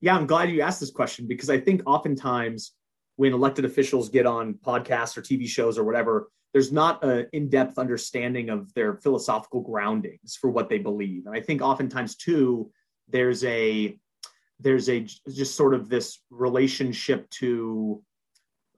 yeah, 0.00 0.14
I'm 0.16 0.26
glad 0.26 0.50
you 0.50 0.60
asked 0.60 0.80
this 0.80 0.90
question 0.90 1.26
because 1.26 1.50
I 1.50 1.58
think 1.58 1.82
oftentimes 1.86 2.72
when 3.16 3.32
elected 3.32 3.64
officials 3.64 4.10
get 4.10 4.26
on 4.26 4.54
podcasts 4.54 5.16
or 5.16 5.22
TV 5.22 5.46
shows 5.46 5.78
or 5.78 5.84
whatever, 5.84 6.30
there's 6.52 6.72
not 6.72 7.02
an 7.02 7.26
in-depth 7.32 7.78
understanding 7.78 8.50
of 8.50 8.72
their 8.74 8.96
philosophical 8.96 9.62
groundings 9.62 10.36
for 10.40 10.50
what 10.50 10.68
they 10.68 10.78
believe. 10.78 11.26
And 11.26 11.34
I 11.34 11.40
think 11.40 11.62
oftentimes 11.62 12.16
too, 12.16 12.70
there's 13.08 13.44
a 13.44 13.98
there's 14.60 14.88
a 14.88 15.00
just 15.00 15.54
sort 15.54 15.74
of 15.74 15.88
this 15.88 16.20
relationship 16.30 17.28
to 17.30 18.02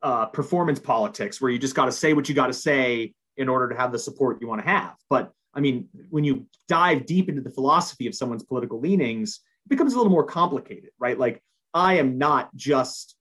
uh, 0.02 0.26
performance 0.26 0.78
politics 0.78 1.40
where 1.40 1.50
you 1.50 1.58
just 1.58 1.74
got 1.74 1.86
to 1.86 1.92
say 1.92 2.12
what 2.12 2.28
you 2.28 2.34
got 2.34 2.48
to 2.48 2.52
say 2.52 3.14
in 3.36 3.48
order 3.48 3.68
to 3.68 3.76
have 3.76 3.92
the 3.92 3.98
support 3.98 4.40
you 4.40 4.48
want 4.48 4.60
to 4.60 4.68
have. 4.68 4.94
But 5.08 5.32
I 5.54 5.60
mean, 5.60 5.88
when 6.10 6.24
you 6.24 6.46
dive 6.68 7.06
deep 7.06 7.28
into 7.28 7.40
the 7.40 7.50
philosophy 7.50 8.06
of 8.06 8.14
someone's 8.14 8.44
political 8.44 8.80
leanings, 8.80 9.40
it 9.64 9.68
becomes 9.68 9.94
a 9.94 9.96
little 9.96 10.12
more 10.12 10.24
complicated, 10.24 10.90
right? 10.98 11.18
Like, 11.18 11.42
I 11.74 11.94
am 11.94 12.18
not 12.18 12.54
just 12.56 13.16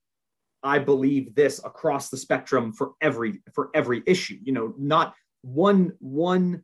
I 0.64 0.80
believe 0.80 1.36
this 1.36 1.60
across 1.64 2.10
the 2.10 2.18
spectrum 2.18 2.74
for 2.74 2.92
every 3.02 3.42
for 3.54 3.70
every 3.74 4.04
issue. 4.06 4.38
You 4.42 4.54
know, 4.54 4.74
not 4.78 5.14
one 5.42 5.94
one 6.00 6.64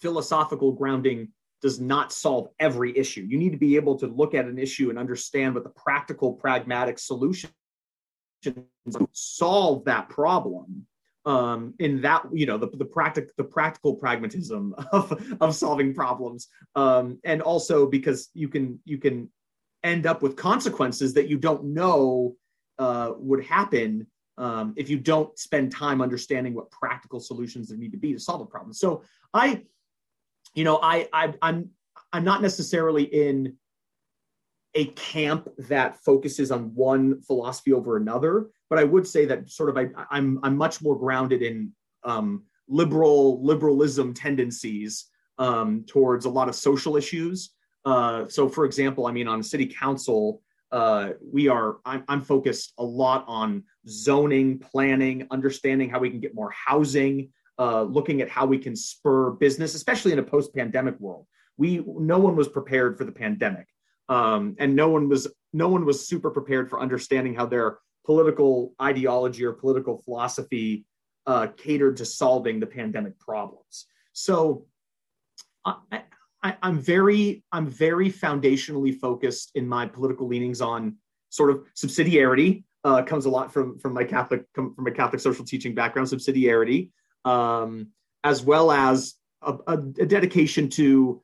philosophical 0.00 0.72
grounding 0.72 1.28
does 1.62 1.80
not 1.80 2.12
solve 2.12 2.48
every 2.58 2.96
issue. 2.98 3.22
You 3.22 3.38
need 3.38 3.52
to 3.52 3.58
be 3.58 3.76
able 3.76 3.96
to 4.00 4.06
look 4.08 4.34
at 4.34 4.46
an 4.46 4.58
issue 4.58 4.90
and 4.90 4.98
understand 4.98 5.54
what 5.54 5.64
the 5.64 5.70
practical, 5.70 6.32
pragmatic 6.32 6.98
solution 6.98 7.50
solve 9.12 9.84
that 9.84 10.08
problem 10.08 10.86
um, 11.24 11.74
in 11.78 12.00
that 12.02 12.24
you 12.32 12.46
know 12.46 12.58
the, 12.58 12.68
the 12.68 12.84
practical 12.84 13.30
the 13.36 13.44
practical 13.44 13.94
pragmatism 13.94 14.74
of, 14.92 15.36
of 15.40 15.54
solving 15.54 15.94
problems 15.94 16.48
um, 16.74 17.18
and 17.24 17.42
also 17.42 17.86
because 17.86 18.30
you 18.34 18.48
can 18.48 18.80
you 18.84 18.98
can 18.98 19.30
end 19.84 20.06
up 20.06 20.22
with 20.22 20.36
consequences 20.36 21.14
that 21.14 21.28
you 21.28 21.38
don't 21.38 21.64
know 21.64 22.34
uh, 22.78 23.12
would 23.16 23.44
happen 23.44 24.06
um, 24.38 24.74
if 24.76 24.88
you 24.88 24.98
don't 24.98 25.38
spend 25.38 25.70
time 25.70 26.00
understanding 26.00 26.54
what 26.54 26.70
practical 26.70 27.20
solutions 27.20 27.68
there 27.68 27.78
need 27.78 27.92
to 27.92 27.98
be 27.98 28.12
to 28.12 28.18
solve 28.18 28.40
a 28.40 28.46
problem 28.46 28.72
so 28.72 29.02
i 29.32 29.62
you 30.54 30.64
know 30.64 30.78
i, 30.82 31.08
I 31.12 31.34
i'm 31.42 31.70
i'm 32.12 32.24
not 32.24 32.42
necessarily 32.42 33.04
in 33.04 33.56
a 34.74 34.86
camp 34.86 35.48
that 35.58 35.98
focuses 36.02 36.50
on 36.50 36.74
one 36.74 37.20
philosophy 37.22 37.72
over 37.72 37.96
another 37.96 38.48
but 38.72 38.78
I 38.78 38.84
would 38.84 39.06
say 39.06 39.26
that 39.26 39.50
sort 39.50 39.68
of 39.68 39.76
I, 39.76 39.88
I'm 40.10 40.40
I'm 40.42 40.56
much 40.56 40.80
more 40.80 40.98
grounded 40.98 41.42
in 41.42 41.72
um, 42.04 42.44
liberal 42.66 43.44
liberalism 43.44 44.14
tendencies 44.14 45.10
um, 45.36 45.84
towards 45.86 46.24
a 46.24 46.30
lot 46.30 46.48
of 46.48 46.54
social 46.54 46.96
issues. 46.96 47.50
Uh, 47.84 48.26
so, 48.28 48.48
for 48.48 48.64
example, 48.64 49.06
I 49.06 49.12
mean, 49.12 49.28
on 49.28 49.42
city 49.42 49.66
council, 49.66 50.40
uh, 50.70 51.10
we 51.22 51.48
are 51.48 51.80
I'm, 51.84 52.02
I'm, 52.08 52.22
focused 52.22 52.72
a 52.78 52.82
lot 52.82 53.26
on 53.28 53.62
zoning, 53.86 54.58
planning, 54.58 55.26
understanding 55.30 55.90
how 55.90 55.98
we 55.98 56.08
can 56.08 56.20
get 56.20 56.34
more 56.34 56.50
housing, 56.52 57.28
uh, 57.58 57.82
looking 57.82 58.20
at 58.22 58.28
how 58.28 58.46
we 58.46 58.58
can 58.58 58.74
spur 58.74 59.30
business, 59.32 59.74
especially 59.74 60.12
in 60.12 60.18
a 60.18 60.22
post-pandemic 60.22 60.98
world. 60.98 61.26
We 61.56 61.84
no 61.86 62.18
one 62.18 62.34
was 62.34 62.48
prepared 62.48 62.96
for 62.96 63.04
the 63.04 63.12
pandemic, 63.12 63.66
um, 64.08 64.56
and 64.58 64.74
no 64.74 64.88
one 64.88 65.08
was 65.08 65.28
no 65.52 65.68
one 65.68 65.84
was 65.84 66.06
super 66.06 66.30
prepared 66.30 66.70
for 66.70 66.80
understanding 66.80 67.34
how 67.34 67.46
their 67.46 67.78
political 68.04 68.74
ideology 68.80 69.44
or 69.44 69.52
political 69.52 69.98
philosophy 69.98 70.86
uh, 71.26 71.48
catered 71.56 71.96
to 71.98 72.04
solving 72.04 72.58
the 72.58 72.66
pandemic 72.66 73.18
problems. 73.18 73.86
So 74.12 74.66
I, 75.64 75.76
I, 76.42 76.56
I'm 76.62 76.80
very 76.80 77.44
I'm 77.52 77.68
very 77.68 78.10
foundationally 78.10 78.98
focused 78.98 79.52
in 79.54 79.68
my 79.68 79.86
political 79.86 80.26
leanings 80.26 80.60
on 80.60 80.96
sort 81.28 81.50
of 81.50 81.64
subsidiarity. 81.74 82.64
Uh, 82.84 83.00
comes 83.00 83.26
a 83.26 83.30
lot 83.30 83.52
from 83.52 83.78
from 83.78 83.94
my 83.94 84.02
Catholic 84.02 84.44
from 84.54 84.74
a 84.86 84.90
Catholic 84.90 85.20
social 85.20 85.44
teaching 85.44 85.74
background, 85.74 86.08
subsidiarity, 86.08 86.90
um, 87.24 87.88
as 88.24 88.42
well 88.42 88.70
as 88.70 89.14
a, 89.42 89.54
a, 89.66 89.78
a 90.00 90.06
dedication 90.06 90.68
to 90.70 91.22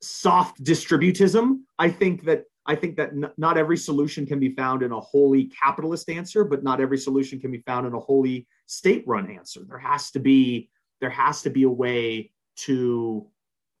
soft 0.00 0.62
distributism. 0.62 1.60
I 1.78 1.90
think 1.90 2.24
that 2.24 2.44
I 2.64 2.76
think 2.76 2.96
that 2.96 3.10
n- 3.10 3.32
not 3.36 3.58
every 3.58 3.76
solution 3.76 4.24
can 4.24 4.38
be 4.38 4.54
found 4.54 4.82
in 4.82 4.92
a 4.92 5.00
wholly 5.00 5.50
capitalist 5.62 6.08
answer, 6.08 6.44
but 6.44 6.62
not 6.62 6.80
every 6.80 6.98
solution 6.98 7.40
can 7.40 7.50
be 7.50 7.58
found 7.58 7.86
in 7.86 7.92
a 7.92 7.98
wholly 7.98 8.46
state-run 8.66 9.30
answer. 9.30 9.60
There 9.68 9.78
has 9.78 10.10
to 10.12 10.20
be 10.20 10.70
there 11.00 11.10
has 11.10 11.42
to 11.42 11.50
be 11.50 11.64
a 11.64 11.70
way 11.70 12.30
to 12.54 13.26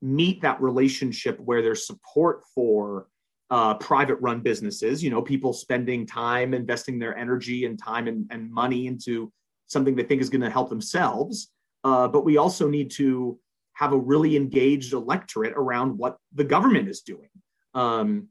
meet 0.00 0.42
that 0.42 0.60
relationship 0.60 1.38
where 1.38 1.62
there's 1.62 1.86
support 1.86 2.42
for 2.52 3.06
uh, 3.50 3.74
private-run 3.74 4.40
businesses. 4.40 5.04
You 5.04 5.10
know, 5.10 5.22
people 5.22 5.52
spending 5.52 6.06
time, 6.06 6.54
investing 6.54 6.98
their 6.98 7.16
energy 7.16 7.64
and 7.66 7.78
time 7.78 8.08
and, 8.08 8.26
and 8.30 8.50
money 8.50 8.86
into 8.88 9.32
something 9.66 9.94
they 9.94 10.02
think 10.02 10.20
is 10.20 10.30
going 10.30 10.42
to 10.42 10.50
help 10.50 10.68
themselves. 10.68 11.50
Uh, 11.84 12.08
but 12.08 12.24
we 12.24 12.36
also 12.36 12.68
need 12.68 12.90
to 12.92 13.38
have 13.74 13.92
a 13.92 13.98
really 13.98 14.36
engaged 14.36 14.92
electorate 14.92 15.54
around 15.56 15.98
what 15.98 16.16
the 16.34 16.44
government 16.44 16.88
is 16.88 17.00
doing. 17.00 17.28
Um, 17.74 18.28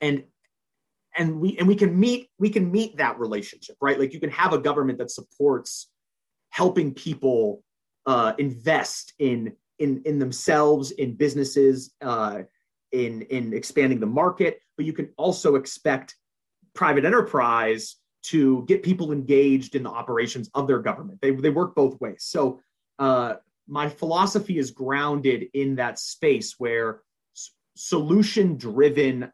and 0.00 0.24
and 1.16 1.40
we 1.40 1.56
and 1.58 1.66
we 1.66 1.74
can 1.74 1.98
meet 1.98 2.28
we 2.38 2.50
can 2.50 2.70
meet 2.70 2.96
that 2.98 3.18
relationship 3.18 3.76
right 3.80 3.98
like 3.98 4.12
you 4.12 4.20
can 4.20 4.30
have 4.30 4.52
a 4.52 4.58
government 4.58 4.98
that 4.98 5.10
supports 5.10 5.90
helping 6.50 6.92
people 6.92 7.62
uh, 8.06 8.34
invest 8.38 9.14
in 9.18 9.52
in 9.78 10.02
in 10.04 10.18
themselves 10.18 10.90
in 10.92 11.14
businesses 11.14 11.94
uh, 12.02 12.42
in 12.92 13.22
in 13.22 13.52
expanding 13.52 14.00
the 14.00 14.06
market 14.06 14.60
but 14.76 14.86
you 14.86 14.92
can 14.92 15.10
also 15.16 15.54
expect 15.54 16.14
private 16.74 17.04
enterprise 17.04 17.96
to 18.26 18.64
get 18.66 18.82
people 18.82 19.12
engaged 19.12 19.74
in 19.74 19.82
the 19.82 19.90
operations 19.90 20.50
of 20.54 20.66
their 20.66 20.80
government 20.80 21.18
they, 21.20 21.30
they 21.30 21.50
work 21.50 21.74
both 21.74 22.00
ways 22.00 22.24
so 22.26 22.60
uh, 22.98 23.34
my 23.68 23.88
philosophy 23.88 24.58
is 24.58 24.70
grounded 24.70 25.46
in 25.54 25.76
that 25.76 25.98
space 25.98 26.54
where 26.58 27.00
solution 27.74 28.56
driven 28.56 29.30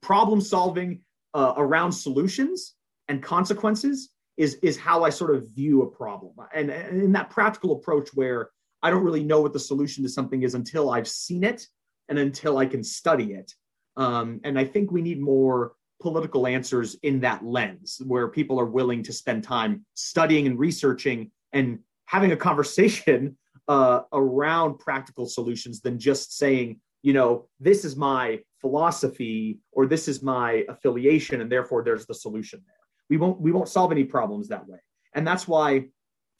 problem 0.00 0.40
solving 0.40 1.00
uh, 1.34 1.54
around 1.56 1.92
solutions 1.92 2.74
and 3.08 3.22
consequences 3.22 4.10
is 4.36 4.54
is 4.62 4.76
how 4.76 5.02
I 5.04 5.10
sort 5.10 5.34
of 5.34 5.48
view 5.48 5.82
a 5.82 5.86
problem. 5.86 6.32
And, 6.54 6.70
and 6.70 7.02
in 7.02 7.12
that 7.12 7.30
practical 7.30 7.72
approach 7.72 8.10
where 8.14 8.50
I 8.82 8.90
don't 8.90 9.04
really 9.04 9.24
know 9.24 9.40
what 9.40 9.52
the 9.52 9.60
solution 9.60 10.04
to 10.04 10.08
something 10.08 10.42
is 10.42 10.54
until 10.54 10.90
I've 10.90 11.08
seen 11.08 11.42
it 11.42 11.66
and 12.08 12.18
until 12.18 12.58
I 12.58 12.66
can 12.66 12.84
study 12.84 13.32
it. 13.32 13.52
Um, 13.96 14.40
and 14.44 14.58
I 14.58 14.64
think 14.64 14.92
we 14.92 15.02
need 15.02 15.20
more 15.20 15.72
political 16.00 16.46
answers 16.46 16.96
in 17.02 17.20
that 17.20 17.44
lens 17.44 18.00
where 18.06 18.28
people 18.28 18.58
are 18.60 18.66
willing 18.66 19.02
to 19.02 19.12
spend 19.12 19.42
time 19.42 19.84
studying 19.94 20.46
and 20.46 20.58
researching 20.58 21.30
and 21.52 21.78
having 22.06 22.32
a 22.32 22.36
conversation 22.36 23.36
uh, 23.68 24.02
around 24.12 24.78
practical 24.78 25.26
solutions 25.26 25.80
than 25.80 25.98
just 25.98 26.38
saying, 26.38 26.80
you 27.02 27.12
know, 27.12 27.48
this 27.60 27.84
is 27.84 27.96
my 27.96 28.38
philosophy 28.60 29.58
or 29.72 29.86
this 29.86 30.08
is 30.08 30.22
my 30.22 30.64
affiliation 30.68 31.40
and 31.40 31.50
therefore 31.50 31.82
there's 31.82 32.06
the 32.06 32.14
solution 32.14 32.60
there. 32.66 32.74
We 33.10 33.16
won't 33.16 33.40
we 33.40 33.52
won't 33.52 33.68
solve 33.68 33.92
any 33.92 34.04
problems 34.04 34.48
that 34.48 34.66
way. 34.66 34.78
And 35.14 35.26
that's 35.26 35.46
why 35.48 35.86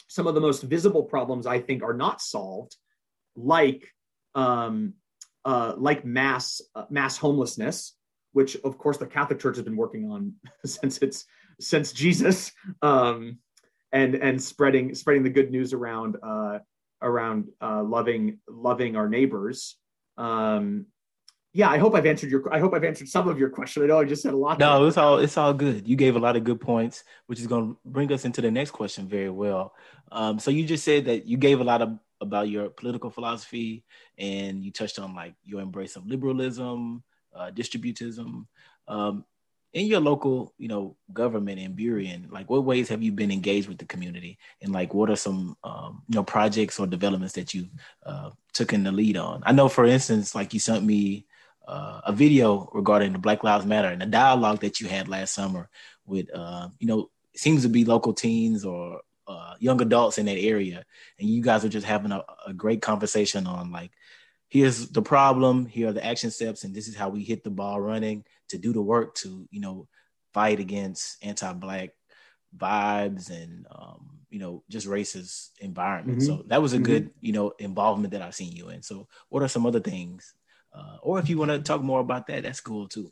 some 0.08 0.26
of 0.26 0.34
the 0.34 0.40
most 0.40 0.62
visible 0.62 1.02
problems 1.02 1.46
I 1.46 1.60
think 1.60 1.82
are 1.82 1.94
not 1.94 2.20
solved, 2.20 2.76
like 3.36 3.88
um, 4.34 4.94
uh, 5.44 5.74
like 5.76 6.04
mass 6.04 6.60
uh, 6.74 6.84
mass 6.90 7.16
homelessness, 7.16 7.94
which 8.38 8.57
of 8.62 8.78
course 8.78 8.99
the 8.99 9.07
Catholic 9.07 9.40
Church 9.40 9.57
has 9.57 9.64
been 9.64 9.76
working 9.76 10.11
on 10.11 10.33
since 10.64 10.99
it's 10.99 11.26
since 11.61 11.92
Jesus, 11.92 12.52
um, 12.83 13.38
and 13.92 14.14
and 14.14 14.40
spreading 14.40 14.95
spreading 14.95 15.25
the 15.25 15.35
good 15.38 15.50
news 15.50 15.73
around 15.73 16.16
uh, 16.23 16.59
around 17.02 17.49
uh, 17.61 17.83
loving 17.83 18.38
loving 18.49 18.97
our 18.97 19.09
neighbors 19.09 19.76
um, 20.18 20.87
yeah, 21.54 21.71
I 21.71 21.78
hope 21.78 21.95
I've 21.95 22.07
answered 22.07 22.30
your. 22.30 22.42
I 22.54 22.61
hope 22.61 22.75
I've 22.75 22.85
answered 22.85 23.09
some 23.09 23.26
of 23.26 23.38
your 23.38 23.49
question. 23.49 23.83
I 23.83 23.87
know 23.87 23.99
I 23.99 24.04
just 24.04 24.23
said 24.23 24.35
a 24.35 24.37
lot. 24.37 24.59
No, 24.59 24.87
it's 24.87 24.99
all 24.99 25.18
it's 25.18 25.37
all 25.37 25.54
good. 25.54 25.88
You 25.88 25.97
gave 25.97 26.14
a 26.14 26.18
lot 26.18 26.37
of 26.37 26.45
good 26.45 26.61
points, 26.61 27.04
which 27.26 27.40
is 27.40 27.47
going 27.47 27.71
to 27.71 27.78
bring 27.85 28.12
us 28.12 28.25
into 28.25 28.42
the 28.42 28.50
next 28.50 28.73
question 28.73 29.09
very 29.09 29.30
well. 29.30 29.75
Um, 30.12 30.38
so 30.38 30.50
you 30.50 30.64
just 30.66 30.85
said 30.85 31.07
that 31.07 31.26
you 31.26 31.37
gave 31.37 31.61
a 31.61 31.64
lot 31.64 31.80
of 31.80 31.99
about 32.21 32.49
your 32.49 32.68
political 32.68 33.11
philosophy, 33.11 33.85
and 34.18 34.62
you 34.62 34.71
touched 34.71 34.99
on 34.99 35.14
like 35.14 35.35
your 35.42 35.61
embrace 35.62 35.97
of 35.97 36.07
liberalism, 36.07 37.02
uh, 37.35 37.50
distributism. 37.50 38.47
Um, 38.87 39.25
in 39.75 39.87
your 39.87 40.00
local, 40.00 40.54
you 40.58 40.68
know, 40.68 40.97
government 41.12 41.61
in 41.61 41.76
Burien, 41.76 42.30
like 42.32 42.49
what 42.49 42.64
ways 42.64 42.88
have 42.88 43.02
you 43.02 43.12
been 43.12 43.30
engaged 43.30 43.68
with 43.68 43.78
the 43.78 43.85
community, 43.85 44.38
and 44.62 44.73
like 44.73 44.94
what 44.94 45.11
are 45.11 45.16
some, 45.16 45.56
um, 45.62 46.02
you 46.08 46.16
know, 46.16 46.25
projects 46.25 46.80
or 46.80 46.87
developments 46.87 47.35
that 47.35 47.52
you 47.52 47.68
uh, 48.06 48.30
taken 48.54 48.82
the 48.82 48.92
lead 48.92 49.16
on? 49.16 49.42
I 49.44 49.52
know, 49.52 49.68
for 49.68 49.85
instance, 49.85 50.35
like 50.35 50.54
you 50.54 50.61
sent 50.61 50.85
me 50.85 51.26
uh, 51.66 52.00
a 52.04 52.12
video 52.12 52.70
regarding 52.73 53.12
the 53.12 53.18
Black 53.18 53.44
Lives 53.44 53.66
Matter 53.66 53.88
and 53.88 54.00
the 54.00 54.06
dialogue 54.06 54.61
that 54.61 54.80
you 54.80 54.88
had 54.88 55.06
last 55.06 55.35
summer 55.35 55.68
with, 56.06 56.35
uh, 56.35 56.68
you 56.78 56.87
know, 56.87 57.11
seems 57.37 57.62
to 57.62 57.68
be 57.68 57.85
local 57.85 58.14
teens 58.14 58.64
or 58.64 59.02
uh, 59.28 59.54
young 59.58 59.80
adults 59.82 60.16
in 60.16 60.25
that 60.26 60.38
area, 60.38 60.85
and 61.18 61.28
you 61.28 61.42
guys 61.42 61.62
are 61.62 61.68
just 61.68 61.87
having 61.87 62.11
a, 62.11 62.25
a 62.47 62.54
great 62.54 62.80
conversation 62.80 63.47
on 63.47 63.70
like 63.70 63.90
here's 64.49 64.88
the 64.88 65.02
problem, 65.02 65.67
here 65.67 65.88
are 65.88 65.93
the 65.93 66.05
action 66.05 66.31
steps, 66.31 66.64
and 66.64 66.75
this 66.75 66.88
is 66.88 66.97
how 66.97 67.09
we 67.09 67.23
hit 67.23 67.45
the 67.45 67.50
ball 67.50 67.81
running 67.81 68.25
to 68.49 68.59
do 68.59 68.73
the 68.73 68.83
work 68.83 69.14
to, 69.17 69.47
you 69.50 69.61
know, 69.61 69.87
fight 70.35 70.61
against 70.61 71.23
anti-black 71.25 71.90
vibes 72.57 73.31
and 73.31 73.67
um, 73.71 74.19
you 74.31 74.38
know, 74.38 74.62
just 74.69 74.87
racist 74.87 75.50
environment. 75.61 76.19
Mm-hmm. 76.19 76.26
So 76.26 76.43
that 76.49 76.62
was 76.62 76.73
a 76.73 76.76
mm-hmm. 76.76 76.85
good, 76.85 77.11
you 77.21 77.33
know, 77.33 77.52
involvement 77.59 78.12
that 78.12 78.23
I've 78.23 78.35
seen 78.35 78.52
you 78.52 78.69
in. 78.69 78.83
So 78.83 79.09
what 79.28 79.43
are 79.43 79.49
some 79.49 79.67
other 79.67 79.81
things? 79.81 80.35
Uh, 80.73 80.97
or 81.02 81.19
if 81.19 81.28
you 81.28 81.38
want 81.38 81.50
to 81.50 81.61
talk 81.61 81.83
more 81.83 82.00
about 82.00 82.26
that, 82.26 82.43
that's 82.43 82.61
cool 82.61 82.88
too. 82.88 83.11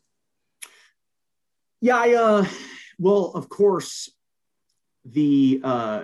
Yeah, 1.80 1.96
I 1.96 2.14
uh 2.14 2.46
well, 2.98 3.32
of 3.34 3.48
course, 3.48 4.10
the 5.04 5.60
uh 5.64 6.02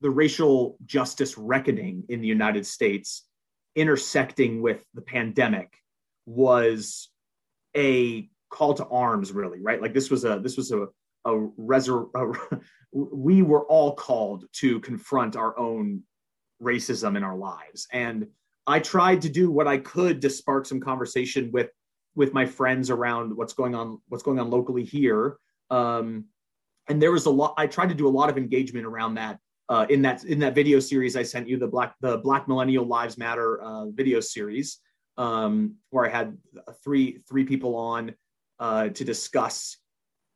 the 0.00 0.10
racial 0.10 0.76
justice 0.84 1.38
reckoning 1.38 2.04
in 2.08 2.20
the 2.20 2.26
United 2.26 2.66
States 2.66 3.26
intersecting 3.74 4.62
with 4.62 4.84
the 4.94 5.02
pandemic 5.02 5.72
was 6.26 7.08
a 7.76 8.28
call 8.50 8.74
to 8.74 8.86
arms 8.86 9.32
really 9.32 9.60
right? 9.60 9.80
Like 9.80 9.94
this 9.94 10.10
was 10.10 10.24
a 10.24 10.40
this 10.42 10.56
was 10.56 10.72
a 10.72 10.86
a, 11.24 11.30
resur- 11.58 12.10
a 12.14 12.58
we 12.92 13.42
were 13.42 13.64
all 13.66 13.94
called 13.94 14.44
to 14.52 14.80
confront 14.80 15.36
our 15.36 15.58
own 15.58 16.02
racism 16.62 17.16
in 17.16 17.24
our 17.24 17.36
lives. 17.36 17.86
And 17.92 18.26
i 18.68 18.80
tried 18.80 19.22
to 19.22 19.28
do 19.28 19.48
what 19.48 19.68
i 19.68 19.78
could 19.78 20.20
to 20.20 20.28
spark 20.28 20.66
some 20.66 20.80
conversation 20.80 21.52
with 21.52 21.70
with 22.16 22.32
my 22.32 22.44
friends 22.44 22.90
around 22.90 23.36
what's 23.36 23.52
going 23.52 23.76
on 23.76 24.00
what's 24.08 24.24
going 24.24 24.40
on 24.40 24.50
locally 24.50 24.84
here. 24.84 25.36
Um, 25.70 26.24
and 26.88 27.02
there 27.02 27.12
was 27.12 27.26
a 27.26 27.30
lot 27.30 27.54
i 27.56 27.66
tried 27.66 27.90
to 27.90 27.94
do 27.94 28.08
a 28.08 28.16
lot 28.18 28.30
of 28.30 28.38
engagement 28.38 28.86
around 28.86 29.14
that 29.14 29.38
uh, 29.68 29.86
in 29.90 30.02
that 30.02 30.24
in 30.24 30.38
that 30.38 30.54
video 30.54 30.78
series 30.78 31.16
i 31.16 31.22
sent 31.22 31.48
you 31.48 31.56
the 31.56 31.66
black 31.66 31.94
the 32.00 32.18
black 32.18 32.48
millennial 32.48 32.86
lives 32.86 33.18
matter 33.18 33.60
uh, 33.62 33.86
video 33.86 34.20
series 34.20 34.78
um, 35.16 35.74
where 35.90 36.06
i 36.06 36.08
had 36.08 36.36
three 36.84 37.18
three 37.28 37.44
people 37.44 37.76
on 37.76 38.14
uh, 38.58 38.88
to 38.88 39.04
discuss 39.04 39.78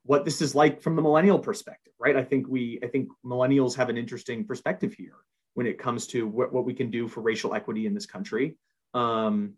what 0.03 0.25
this 0.25 0.41
is 0.41 0.55
like 0.55 0.81
from 0.81 0.95
the 0.95 1.01
millennial 1.01 1.39
perspective, 1.39 1.93
right? 1.99 2.15
I 2.15 2.23
think 2.23 2.47
we, 2.47 2.79
I 2.83 2.87
think 2.87 3.09
millennials 3.25 3.75
have 3.75 3.89
an 3.89 3.97
interesting 3.97 4.45
perspective 4.45 4.93
here 4.93 5.17
when 5.53 5.67
it 5.67 5.77
comes 5.77 6.07
to 6.07 6.27
what, 6.27 6.51
what 6.53 6.65
we 6.65 6.73
can 6.73 6.89
do 6.89 7.07
for 7.07 7.21
racial 7.21 7.53
equity 7.53 7.85
in 7.85 7.93
this 7.93 8.05
country. 8.05 8.55
Um, 8.93 9.53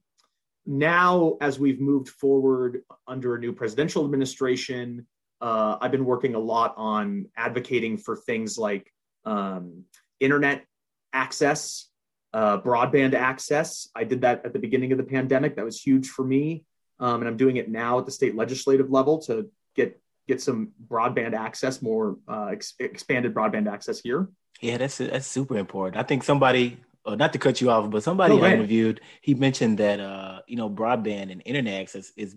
now, 0.65 1.37
as 1.41 1.59
we've 1.59 1.79
moved 1.79 2.09
forward 2.09 2.81
under 3.07 3.35
a 3.35 3.39
new 3.39 3.53
presidential 3.53 4.03
administration, 4.05 5.05
uh, 5.41 5.77
I've 5.81 5.91
been 5.91 6.05
working 6.05 6.35
a 6.35 6.39
lot 6.39 6.73
on 6.77 7.25
advocating 7.35 7.97
for 7.97 8.15
things 8.15 8.57
like 8.57 8.92
um, 9.25 9.85
internet 10.19 10.65
access, 11.11 11.89
uh, 12.33 12.59
broadband 12.59 13.13
access. 13.13 13.89
I 13.95 14.03
did 14.03 14.21
that 14.21 14.45
at 14.45 14.53
the 14.53 14.59
beginning 14.59 14.91
of 14.91 14.97
the 14.97 15.03
pandemic. 15.03 15.55
That 15.55 15.65
was 15.65 15.79
huge 15.81 16.09
for 16.09 16.25
me. 16.25 16.65
Um, 16.99 17.21
and 17.21 17.27
I'm 17.27 17.37
doing 17.37 17.57
it 17.57 17.69
now 17.69 17.99
at 17.99 18.05
the 18.05 18.11
state 18.11 18.35
legislative 18.35 18.89
level 18.89 19.19
to 19.23 19.49
get 19.75 19.99
get 20.27 20.41
some 20.41 20.71
broadband 20.87 21.33
access, 21.33 21.81
more 21.81 22.17
uh, 22.27 22.45
ex- 22.45 22.75
expanded 22.79 23.33
broadband 23.33 23.71
access 23.71 23.99
here. 23.99 24.29
Yeah, 24.61 24.77
that's 24.77 24.97
that's 24.97 25.27
super 25.27 25.57
important. 25.57 25.97
I 25.97 26.03
think 26.03 26.23
somebody, 26.23 26.77
uh, 27.05 27.15
not 27.15 27.33
to 27.33 27.39
cut 27.39 27.59
you 27.59 27.69
off, 27.69 27.89
but 27.89 28.03
somebody 28.03 28.39
I 28.39 28.53
interviewed, 28.53 29.01
he 29.21 29.33
mentioned 29.33 29.79
that 29.79 29.99
uh, 29.99 30.41
you 30.47 30.55
know 30.55 30.69
broadband 30.69 31.31
and 31.31 31.41
internet 31.45 31.81
access 31.81 32.11
is 32.15 32.35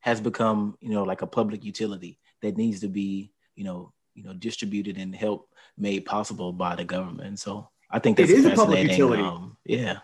has 0.00 0.20
become 0.20 0.76
you 0.80 0.90
know 0.90 1.04
like 1.04 1.22
a 1.22 1.26
public 1.26 1.64
utility 1.64 2.18
that 2.42 2.56
needs 2.56 2.80
to 2.80 2.88
be 2.88 3.32
you 3.54 3.64
know 3.64 3.92
you 4.14 4.24
know 4.24 4.32
distributed 4.32 4.96
and 4.96 5.14
help 5.14 5.49
made 5.78 6.04
possible 6.04 6.52
by 6.52 6.76
the 6.76 6.84
government. 6.84 7.38
So 7.38 7.68
I 7.90 7.98
think 7.98 8.16
that's 8.16 8.30
it 8.30 8.38
is 8.38 8.44
a 8.46 8.50
public 8.50 8.82
utility. 8.88 9.22
Um, 9.22 9.56
yeah, 9.64 9.98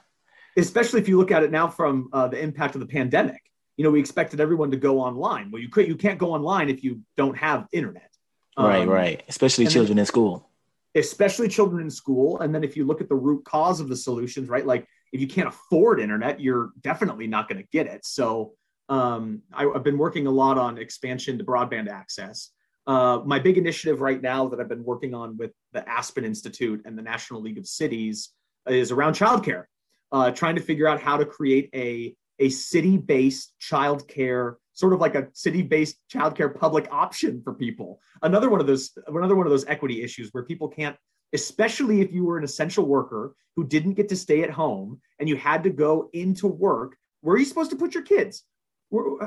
especially 0.57 1.01
if 1.01 1.09
you 1.09 1.19
look 1.19 1.31
at 1.31 1.43
it 1.43 1.51
now 1.51 1.69
from 1.69 2.09
uh, 2.13 2.29
the 2.29 2.39
impact 2.41 2.75
of 2.75 2.81
the 2.81 2.87
pandemic 2.87 3.41
you 3.77 3.85
know, 3.85 3.91
we 3.91 4.01
expected 4.01 4.41
everyone 4.41 4.71
to 4.71 4.77
go 4.77 5.01
online. 5.01 5.51
Well, 5.51 5.61
you 5.61 5.69
could 5.69 5.87
you 5.87 5.97
can't 5.97 6.19
go 6.19 6.33
online 6.33 6.69
if 6.69 6.83
you 6.83 7.03
don't 7.17 7.37
have 7.37 7.67
internet. 7.73 8.11
Right, 8.59 8.83
um, 8.83 8.89
right. 8.89 9.23
Especially 9.29 9.67
children 9.67 9.97
then, 9.97 10.03
in 10.03 10.07
school. 10.07 10.49
Especially 10.95 11.49
children 11.49 11.83
in 11.83 11.91
school. 11.91 12.41
And 12.41 12.55
then 12.55 12.65
if 12.65 12.77
you 12.77 12.87
look 12.87 13.03
at 13.03 13.09
the 13.09 13.15
root 13.15 13.45
cause 13.45 13.81
of 13.81 13.89
the 13.89 13.97
solutions, 13.97 14.49
right? 14.49 14.65
Like 14.65 14.87
if 15.13 15.21
you 15.21 15.27
can't 15.27 15.49
afford 15.49 16.01
internet, 16.01 16.41
you're 16.41 16.71
definitely 16.81 17.27
not 17.27 17.49
going 17.49 17.61
to 17.61 17.69
get 17.71 17.87
it. 17.87 18.07
So 18.07 18.55
um, 18.89 19.43
I, 19.53 19.65
have 19.65 19.85
been 19.85 19.99
working 19.99 20.27
a 20.27 20.31
lot 20.31 20.57
on 20.57 20.79
expansion 20.79 21.37
to 21.37 21.45
broadband 21.45 21.89
access. 21.89 22.51
Uh, 22.87 23.21
my 23.25 23.39
big 23.39 23.59
initiative 23.59 24.01
right 24.01 24.23
now 24.23 24.49
that 24.49 24.61
I've 24.61 24.69
been 24.69 24.85
working 24.85 25.13
on 25.13 25.37
with 25.37 25.51
the 25.73 25.89
Aspen 25.89 26.25
Institute 26.25 26.83
and 26.85 26.97
the 26.97 27.03
National 27.03 27.41
League 27.41 27.59
of 27.59 27.67
Cities 27.67 28.31
is 28.69 28.93
around 28.93 29.15
childcare, 29.15 29.65
uh, 30.13 30.31
trying 30.31 30.55
to 30.55 30.61
figure 30.61 30.87
out 30.87 31.01
how 31.01 31.17
to 31.17 31.27
create 31.27 31.71
a 31.75 32.15
a 32.39 32.51
city-based 32.51 33.55
childcare 33.61 34.57
sort 34.75 34.93
of 34.93 35.01
like 35.01 35.15
a 35.15 35.27
city-based 35.33 35.97
childcare 36.13 36.55
public 36.55 36.87
option 36.93 37.41
for 37.43 37.55
people. 37.55 37.99
Another 38.23 38.51
one 38.51 38.61
of 38.61 38.67
those 38.67 38.91
another 39.09 39.35
one 39.35 39.47
of 39.47 39.51
those 39.51 39.67
equity 39.67 40.03
issues 40.03 40.29
where 40.33 40.45
people 40.45 40.69
can't 40.69 40.97
especially 41.33 42.03
if 42.03 42.13
you 42.13 42.25
were 42.25 42.39
an 42.39 42.45
essential 42.45 42.87
worker 42.87 43.35
who 43.57 43.67
didn't 43.67 43.95
get 43.95 44.09
to 44.09 44.17
stay 44.17 44.45
at 44.45 44.51
home 44.51 45.01
and 45.19 45.29
you 45.29 45.35
had 45.35 45.65
to 45.65 45.71
go 45.71 46.09
into 46.13 46.47
work 46.47 46.97
where 47.23 47.35
are 47.35 47.39
you 47.39 47.45
supposed 47.45 47.71
to 47.71 47.77
put 47.77 47.95
your 47.95 48.05
kids? 48.05 48.45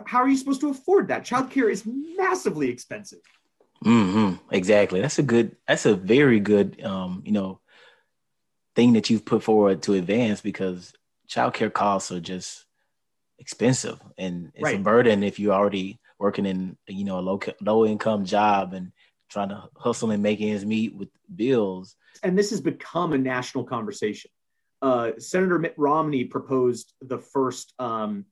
How 0.06 0.20
are 0.20 0.30
you 0.30 0.38
supposed 0.38 0.62
to 0.62 0.70
afford 0.70 1.10
that? 1.10 1.26
Childcare 1.26 1.70
is 1.70 1.84
massively 1.86 2.70
expensive 2.70 3.20
mm-hmm. 3.84 4.36
exactly 4.54 5.02
that's 5.02 5.20
a 5.20 5.24
good 5.24 5.56
that's 5.68 5.86
a 5.86 5.96
very 5.96 6.40
good 6.40 6.84
um, 6.84 7.22
you 7.26 7.32
know 7.32 7.60
thing 8.76 8.94
that 8.94 9.10
you've 9.10 9.26
put 9.26 9.44
forward 9.44 9.82
to 9.82 9.94
advance 9.94 10.42
because 10.42 10.94
childcare 11.28 11.72
costs 11.72 12.12
are 12.12 12.20
just 12.20 12.66
expensive 13.40 14.00
and 14.18 14.52
it's 14.56 14.64
right. 14.64 14.76
a 14.76 14.80
burden 14.80 15.24
if 15.24 15.40
you're 15.40 15.54
already 15.54 16.00
working 16.20 16.46
in 16.46 16.78
you 16.88 17.06
know 17.06 17.20
a 17.20 17.22
low 17.22 17.40
low 17.62 17.86
income 17.86 18.26
job 18.26 18.74
and 18.74 18.92
trying 19.30 19.50
to 19.50 19.64
hustle 19.78 20.12
and 20.12 20.22
make 20.22 20.42
ends 20.42 20.66
meet 20.66 20.96
with 20.96 21.10
bills. 21.34 21.96
And 22.24 22.38
this 22.38 22.50
has 22.50 22.62
become 22.62 23.14
a 23.14 23.18
national 23.18 23.64
conversation. 23.64 24.32
Uh, 24.82 25.12
Senator 25.18 25.60
Mitt 25.60 25.76
Romney 25.78 26.26
proposed 26.26 26.94
the 27.02 27.20
first 27.20 27.74
um, 27.80 28.26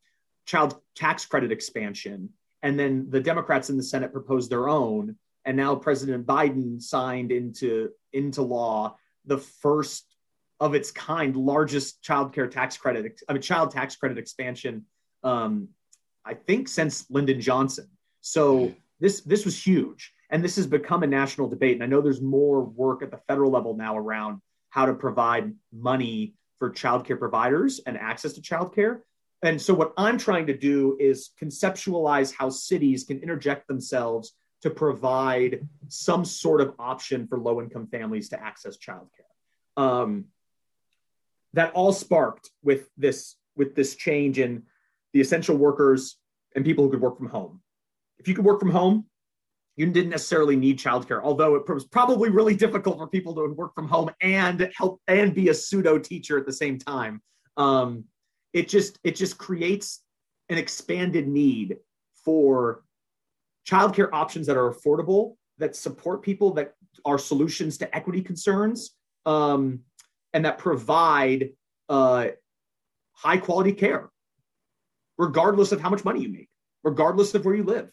child 0.45 0.79
tax 0.95 1.25
credit 1.25 1.51
expansion, 1.51 2.29
and 2.63 2.79
then 2.79 3.07
the 3.09 3.19
Democrats 3.19 3.69
in 3.69 3.77
the 3.77 3.83
Senate 3.83 4.11
proposed 4.11 4.49
their 4.49 4.67
own, 4.67 5.17
and 5.47 5.55
now 5.55 5.73
President 5.75 6.27
Biden 6.27 6.79
signed 6.79 7.31
into 7.31 7.89
into 8.13 8.41
law 8.43 8.97
the 9.25 9.37
first 9.37 10.05
of 10.59 10.75
its 10.75 10.91
kind 10.91 11.35
largest 11.35 12.03
child 12.03 12.33
care 12.33 12.47
tax 12.47 12.77
credit, 12.77 13.21
I 13.27 13.33
mean 13.33 13.41
child 13.41 13.71
tax 13.71 13.95
credit 13.95 14.17
expansion 14.17 14.85
um, 15.23 15.69
I 16.25 16.33
think 16.33 16.67
since 16.67 17.09
Lyndon 17.09 17.39
Johnson. 17.39 17.87
So 18.21 18.75
this 18.99 19.21
this 19.21 19.45
was 19.45 19.65
huge, 19.65 20.13
and 20.29 20.43
this 20.43 20.57
has 20.57 20.67
become 20.67 21.03
a 21.03 21.07
national 21.07 21.47
debate. 21.47 21.75
And 21.75 21.83
I 21.83 21.87
know 21.87 22.01
there's 22.01 22.21
more 22.21 22.61
work 22.61 23.01
at 23.01 23.09
the 23.09 23.21
federal 23.29 23.49
level 23.49 23.75
now 23.75 23.97
around 23.97 24.41
how 24.69 24.85
to 24.85 24.93
provide 24.93 25.53
money 25.71 26.33
for 26.59 26.69
childcare 26.69 27.17
providers 27.17 27.79
and 27.87 27.97
access 27.97 28.33
to 28.33 28.41
childcare. 28.41 28.99
And 29.43 29.61
so 29.61 29.73
what 29.73 29.93
I'm 29.97 30.17
trying 30.17 30.47
to 30.47 30.57
do 30.57 30.97
is 30.99 31.29
conceptualize 31.41 32.33
how 32.33 32.49
cities 32.49 33.05
can 33.05 33.19
interject 33.19 33.67
themselves 33.67 34.33
to 34.61 34.69
provide 34.69 35.67
some 35.87 36.25
sort 36.25 36.61
of 36.61 36.73
option 36.79 37.27
for 37.27 37.37
low 37.37 37.61
income 37.61 37.87
families 37.87 38.29
to 38.29 38.41
access 38.41 38.77
childcare. 38.77 39.27
Um, 39.75 40.25
that 41.53 41.73
all 41.73 41.93
sparked 41.93 42.49
with 42.63 42.89
this 42.97 43.35
with 43.55 43.75
this 43.75 43.95
change 43.95 44.37
in 44.39 44.63
the 45.13 45.21
essential 45.21 45.55
workers 45.55 46.17
and 46.55 46.63
people 46.63 46.83
who 46.83 46.91
could 46.91 47.01
work 47.01 47.17
from 47.17 47.29
home. 47.29 47.61
If 48.19 48.27
you 48.27 48.35
could 48.35 48.45
work 48.45 48.59
from 48.59 48.69
home, 48.69 49.05
you 49.75 49.85
didn't 49.85 50.09
necessarily 50.09 50.55
need 50.55 50.79
childcare, 50.79 51.21
although 51.23 51.55
it 51.55 51.69
was 51.69 51.85
probably 51.85 52.29
really 52.29 52.55
difficult 52.55 52.97
for 52.97 53.07
people 53.07 53.35
to 53.35 53.53
work 53.53 53.75
from 53.75 53.87
home 53.87 54.09
and 54.21 54.71
help 54.75 55.01
and 55.07 55.33
be 55.33 55.49
a 55.49 55.53
pseudo 55.53 55.99
teacher 55.99 56.37
at 56.37 56.45
the 56.45 56.53
same 56.53 56.79
time. 56.79 57.21
Um, 57.57 58.05
it 58.53 58.67
just 58.67 58.99
it 59.03 59.15
just 59.15 59.37
creates 59.37 60.01
an 60.49 60.57
expanded 60.57 61.27
need 61.27 61.77
for 62.25 62.83
childcare 63.69 64.09
options 64.13 64.47
that 64.47 64.57
are 64.57 64.71
affordable, 64.71 65.35
that 65.57 65.75
support 65.75 66.21
people, 66.21 66.53
that 66.53 66.73
are 67.05 67.17
solutions 67.17 67.77
to 67.77 67.95
equity 67.95 68.21
concerns, 68.21 68.95
um, 69.25 69.81
and 70.33 70.45
that 70.45 70.57
provide 70.57 71.49
uh, 71.89 72.27
high 73.13 73.37
quality 73.37 73.73
care 73.73 74.09
regardless 75.17 75.71
of 75.71 75.81
how 75.81 75.89
much 75.89 76.05
money 76.05 76.21
you 76.21 76.29
make, 76.29 76.49
regardless 76.83 77.33
of 77.33 77.45
where 77.45 77.55
you 77.55 77.63
live. 77.63 77.89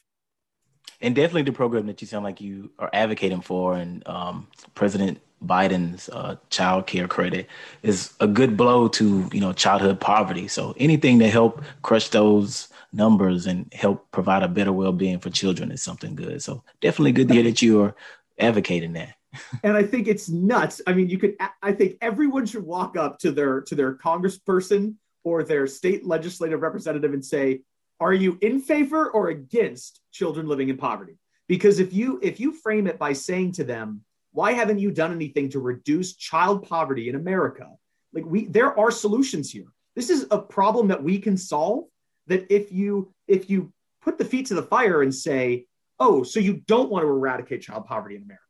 And 1.00 1.14
definitely 1.14 1.42
the 1.42 1.52
program 1.52 1.86
that 1.86 2.00
you 2.00 2.06
sound 2.06 2.24
like 2.24 2.40
you 2.40 2.70
are 2.78 2.90
advocating 2.92 3.40
for, 3.40 3.76
and 3.76 4.06
um, 4.06 4.46
President 4.74 5.20
Biden's 5.44 6.08
uh, 6.08 6.36
child 6.50 6.86
care 6.86 7.08
credit 7.08 7.48
is 7.82 8.12
a 8.20 8.26
good 8.26 8.56
blow 8.56 8.88
to 8.88 9.28
you 9.32 9.40
know 9.40 9.52
childhood 9.52 10.00
poverty. 10.00 10.48
So 10.48 10.74
anything 10.78 11.18
to 11.18 11.28
help 11.28 11.62
crush 11.82 12.08
those 12.08 12.68
numbers 12.94 13.46
and 13.46 13.72
help 13.72 14.10
provide 14.10 14.42
a 14.42 14.48
better 14.48 14.72
well 14.72 14.92
being 14.92 15.18
for 15.18 15.30
children 15.30 15.70
is 15.70 15.82
something 15.82 16.14
good. 16.14 16.42
So 16.42 16.62
definitely 16.80 17.12
good 17.12 17.28
to 17.28 17.34
hear 17.34 17.42
that 17.44 17.62
you 17.62 17.82
are 17.82 17.94
advocating 18.38 18.92
that. 18.94 19.14
and 19.62 19.76
I 19.76 19.82
think 19.82 20.06
it's 20.06 20.28
nuts. 20.28 20.80
I 20.86 20.92
mean, 20.92 21.08
you 21.08 21.18
could. 21.18 21.36
I 21.62 21.72
think 21.72 21.98
everyone 22.00 22.46
should 22.46 22.62
walk 22.62 22.96
up 22.96 23.18
to 23.20 23.32
their 23.32 23.60
to 23.62 23.74
their 23.74 23.94
congressperson 23.94 24.94
or 25.24 25.42
their 25.42 25.66
state 25.66 26.06
legislative 26.06 26.62
representative 26.62 27.12
and 27.12 27.24
say, 27.24 27.62
are 28.00 28.12
you 28.12 28.38
in 28.42 28.60
favor 28.60 29.10
or 29.10 29.28
against 29.28 30.00
children 30.12 30.46
living 30.46 30.68
in 30.68 30.76
poverty? 30.76 31.16
Because 31.48 31.78
if 31.78 31.92
you 31.92 32.20
if 32.22 32.40
you 32.40 32.52
frame 32.52 32.86
it 32.86 32.98
by 32.98 33.12
saying 33.12 33.52
to 33.52 33.64
them, 33.64 34.02
why 34.32 34.52
haven't 34.52 34.78
you 34.78 34.90
done 34.90 35.12
anything 35.12 35.48
to 35.50 35.60
reduce 35.60 36.14
child 36.14 36.68
poverty 36.68 37.08
in 37.08 37.14
America? 37.14 37.68
Like 38.12 38.24
we 38.24 38.46
there 38.46 38.78
are 38.78 38.90
solutions 38.90 39.50
here. 39.50 39.66
This 39.96 40.10
is 40.10 40.26
a 40.30 40.38
problem 40.38 40.88
that 40.88 41.02
we 41.02 41.18
can 41.18 41.36
solve 41.36 41.84
that 42.26 42.52
if 42.52 42.72
you 42.72 43.12
if 43.28 43.50
you 43.50 43.72
put 44.02 44.18
the 44.18 44.24
feet 44.24 44.46
to 44.46 44.54
the 44.54 44.62
fire 44.62 45.02
and 45.02 45.14
say, 45.14 45.66
"Oh, 45.98 46.22
so 46.22 46.40
you 46.40 46.62
don't 46.66 46.90
want 46.90 47.04
to 47.04 47.08
eradicate 47.08 47.62
child 47.62 47.86
poverty 47.86 48.16
in 48.16 48.22
America." 48.22 48.44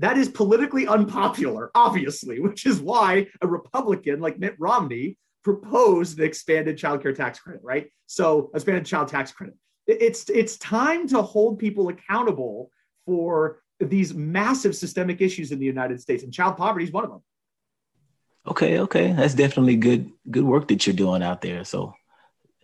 that 0.00 0.16
is 0.16 0.28
politically 0.28 0.86
unpopular, 0.86 1.70
obviously, 1.74 2.40
which 2.40 2.66
is 2.66 2.80
why 2.80 3.26
a 3.42 3.46
Republican 3.46 4.20
like 4.20 4.38
Mitt 4.38 4.56
Romney 4.58 5.16
proposed 5.44 6.18
an 6.18 6.24
expanded 6.24 6.76
child 6.76 7.02
care 7.02 7.12
tax 7.12 7.38
credit, 7.38 7.62
right? 7.62 7.90
So 8.06 8.50
expanded 8.54 8.86
child 8.86 9.08
tax 9.08 9.30
credit. 9.30 9.56
It's 9.86 10.28
it's 10.30 10.56
time 10.58 11.06
to 11.08 11.22
hold 11.22 11.58
people 11.58 11.88
accountable 11.88 12.70
for 13.06 13.62
these 13.78 14.14
massive 14.14 14.74
systemic 14.74 15.20
issues 15.20 15.52
in 15.52 15.58
the 15.58 15.66
United 15.66 16.00
States, 16.00 16.22
and 16.22 16.32
child 16.32 16.56
poverty 16.56 16.86
is 16.86 16.92
one 16.92 17.04
of 17.04 17.10
them. 17.10 17.22
Okay, 18.46 18.78
okay, 18.80 19.12
that's 19.12 19.34
definitely 19.34 19.76
good 19.76 20.10
good 20.30 20.44
work 20.44 20.68
that 20.68 20.86
you're 20.86 20.96
doing 20.96 21.22
out 21.22 21.42
there. 21.42 21.64
So 21.64 21.94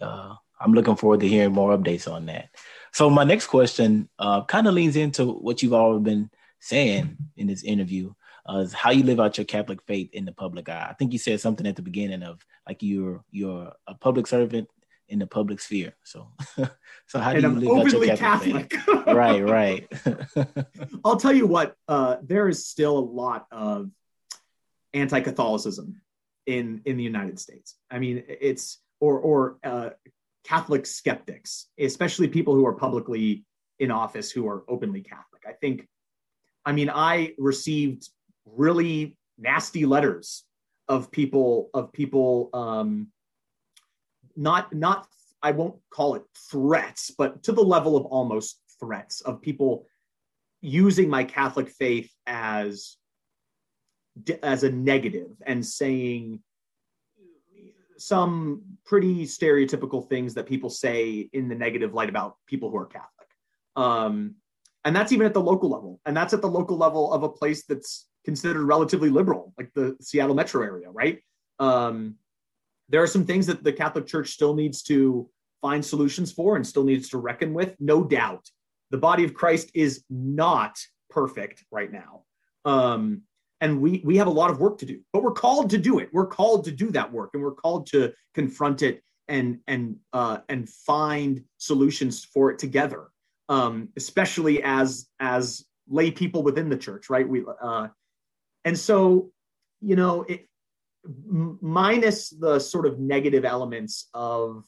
uh, 0.00 0.34
I'm 0.60 0.72
looking 0.72 0.96
forward 0.96 1.20
to 1.20 1.28
hearing 1.28 1.52
more 1.52 1.76
updates 1.76 2.10
on 2.10 2.26
that. 2.26 2.48
So 2.92 3.10
my 3.10 3.24
next 3.24 3.48
question 3.48 4.08
uh, 4.18 4.44
kind 4.44 4.66
of 4.66 4.74
leans 4.74 4.96
into 4.96 5.26
what 5.26 5.62
you've 5.62 5.74
already 5.74 6.04
been 6.04 6.30
saying 6.60 7.16
in 7.36 7.46
this 7.46 7.62
interview. 7.62 8.12
Uh, 8.48 8.58
is 8.58 8.72
how 8.72 8.90
you 8.90 9.02
live 9.02 9.18
out 9.18 9.36
your 9.36 9.44
Catholic 9.44 9.82
faith 9.88 10.08
in 10.12 10.24
the 10.24 10.30
public 10.30 10.68
eye. 10.68 10.86
I 10.88 10.92
think 10.92 11.12
you 11.12 11.18
said 11.18 11.40
something 11.40 11.66
at 11.66 11.74
the 11.74 11.82
beginning 11.82 12.22
of 12.22 12.46
like 12.64 12.80
you're 12.80 13.24
you're 13.32 13.72
a 13.88 13.94
public 13.96 14.28
servant 14.28 14.68
in 15.08 15.18
the 15.18 15.26
public 15.26 15.60
sphere. 15.60 15.94
So, 16.04 16.28
so 17.06 17.18
how 17.18 17.32
do 17.32 17.44
and 17.44 17.62
you 17.62 17.72
I'm 17.72 17.84
live 17.84 17.94
out 17.94 18.06
your 18.06 18.16
Catholic? 18.16 18.70
Catholic. 18.70 19.06
right, 19.06 19.42
right. 19.42 19.92
I'll 21.04 21.16
tell 21.16 21.32
you 21.32 21.46
what. 21.46 21.76
Uh, 21.88 22.16
there 22.22 22.48
is 22.48 22.66
still 22.66 22.98
a 22.98 23.00
lot 23.00 23.46
of 23.50 23.90
anti-Catholicism 24.94 26.00
in 26.46 26.82
in 26.84 26.96
the 26.96 27.02
United 27.02 27.38
States. 27.38 27.74
I 27.90 27.98
mean, 27.98 28.22
it's 28.28 28.78
or 29.00 29.18
or 29.18 29.58
uh, 29.64 29.90
Catholic 30.44 30.86
skeptics, 30.86 31.68
especially 31.78 32.28
people 32.28 32.54
who 32.54 32.66
are 32.66 32.74
publicly 32.74 33.44
in 33.78 33.90
office 33.90 34.30
who 34.30 34.48
are 34.48 34.64
openly 34.68 35.02
Catholic. 35.02 35.42
I 35.46 35.52
think. 35.52 35.86
I 36.64 36.72
mean, 36.72 36.90
I 36.90 37.34
received 37.38 38.08
really 38.44 39.16
nasty 39.38 39.86
letters 39.86 40.44
of 40.88 41.10
people 41.10 41.70
of 41.74 41.92
people 41.92 42.50
um, 42.52 43.08
not 44.36 44.74
not 44.74 45.06
I 45.42 45.52
won't 45.52 45.76
call 45.90 46.14
it 46.14 46.22
threats, 46.50 47.12
but 47.16 47.42
to 47.44 47.52
the 47.52 47.62
level 47.62 47.96
of 47.96 48.06
almost 48.06 48.60
threats 48.80 49.20
of 49.20 49.42
people 49.42 49.86
using 50.60 51.08
my 51.08 51.24
Catholic 51.24 51.68
faith 51.68 52.10
as 52.26 52.96
as 54.42 54.62
a 54.62 54.70
negative 54.70 55.30
and 55.46 55.64
saying 55.64 56.40
some 57.98 58.62
pretty 58.84 59.24
stereotypical 59.26 60.08
things 60.08 60.34
that 60.34 60.46
people 60.46 60.70
say 60.70 61.28
in 61.32 61.48
the 61.48 61.54
negative 61.54 61.94
light 61.94 62.08
about 62.08 62.36
people 62.46 62.70
who 62.70 62.76
are 62.76 62.86
Catholic. 62.86 63.28
Um, 63.76 64.36
and 64.84 64.94
that's 64.94 65.12
even 65.12 65.26
at 65.26 65.34
the 65.34 65.40
local 65.40 65.68
level. 65.68 66.00
And 66.06 66.16
that's 66.16 66.32
at 66.32 66.40
the 66.40 66.48
local 66.48 66.76
level 66.76 67.12
of 67.12 67.22
a 67.22 67.28
place 67.28 67.64
that's 67.64 68.08
considered 68.24 68.64
relatively 68.64 69.10
liberal, 69.10 69.52
like 69.58 69.70
the 69.74 69.96
Seattle 70.00 70.34
metro 70.34 70.62
area, 70.62 70.90
right? 70.90 71.20
Um, 71.58 72.16
there 72.88 73.02
are 73.02 73.06
some 73.06 73.24
things 73.24 73.46
that 73.46 73.64
the 73.64 73.72
Catholic 73.72 74.06
Church 74.06 74.30
still 74.30 74.54
needs 74.54 74.82
to 74.84 75.28
find 75.60 75.84
solutions 75.84 76.32
for 76.32 76.56
and 76.56 76.66
still 76.66 76.84
needs 76.84 77.08
to 77.08 77.18
reckon 77.18 77.52
with, 77.52 77.74
no 77.80 78.04
doubt. 78.04 78.48
The 78.90 78.98
body 78.98 79.24
of 79.24 79.34
Christ 79.34 79.70
is 79.74 80.04
not 80.08 80.78
perfect 81.10 81.64
right 81.72 81.90
now. 81.90 82.22
Um, 82.64 83.22
and 83.60 83.80
we 83.80 84.02
we 84.04 84.16
have 84.18 84.26
a 84.26 84.30
lot 84.30 84.50
of 84.50 84.60
work 84.60 84.78
to 84.78 84.86
do, 84.86 85.00
but 85.12 85.22
we're 85.22 85.32
called 85.32 85.70
to 85.70 85.78
do 85.78 85.98
it. 85.98 86.10
We're 86.12 86.26
called 86.26 86.64
to 86.64 86.72
do 86.72 86.90
that 86.90 87.12
work, 87.12 87.30
and 87.34 87.42
we're 87.42 87.52
called 87.54 87.86
to 87.88 88.12
confront 88.34 88.82
it 88.82 89.02
and 89.28 89.60
and 89.66 89.96
uh, 90.12 90.38
and 90.48 90.68
find 90.68 91.42
solutions 91.58 92.24
for 92.24 92.50
it 92.50 92.58
together. 92.58 93.08
Um, 93.48 93.90
especially 93.96 94.62
as 94.62 95.08
as 95.20 95.64
lay 95.88 96.10
people 96.10 96.42
within 96.42 96.68
the 96.68 96.76
church, 96.76 97.08
right? 97.08 97.26
We 97.26 97.44
uh, 97.62 97.88
and 98.64 98.78
so 98.78 99.30
you 99.80 99.96
know 99.96 100.22
it, 100.22 100.46
minus 101.60 102.30
the 102.30 102.58
sort 102.58 102.86
of 102.86 102.98
negative 102.98 103.44
elements 103.44 104.08
of 104.12 104.64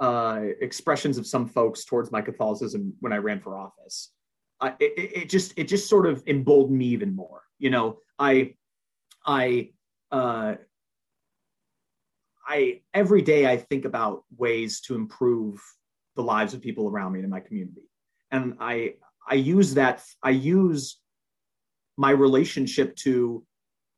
uh, 0.00 0.40
expressions 0.60 1.18
of 1.18 1.26
some 1.26 1.46
folks 1.46 1.84
towards 1.84 2.10
my 2.10 2.20
Catholicism 2.20 2.94
when 3.00 3.12
I 3.12 3.16
ran 3.16 3.40
for 3.40 3.56
office. 3.56 4.12
Uh, 4.60 4.72
it, 4.80 5.22
it, 5.22 5.28
just 5.28 5.52
it 5.56 5.68
just 5.68 5.88
sort 5.88 6.06
of 6.06 6.22
emboldened 6.26 6.78
me 6.78 6.86
even 6.86 7.14
more. 7.14 7.42
You 7.58 7.70
know, 7.70 7.98
I 8.18 8.54
I 9.26 9.70
uh, 10.10 10.54
I 12.46 12.82
every 12.92 13.22
day 13.22 13.46
I 13.46 13.56
think 13.56 13.84
about 13.84 14.24
ways 14.36 14.80
to 14.82 14.94
improve 14.94 15.60
the 16.16 16.22
lives 16.22 16.54
of 16.54 16.60
people 16.60 16.88
around 16.88 17.12
me 17.12 17.20
in 17.20 17.28
my 17.28 17.40
community, 17.40 17.88
and 18.30 18.56
I 18.60 18.94
I 19.28 19.34
use 19.34 19.74
that 19.74 20.04
I 20.22 20.30
use 20.30 21.00
my 21.96 22.10
relationship 22.10 22.96
to 22.96 23.44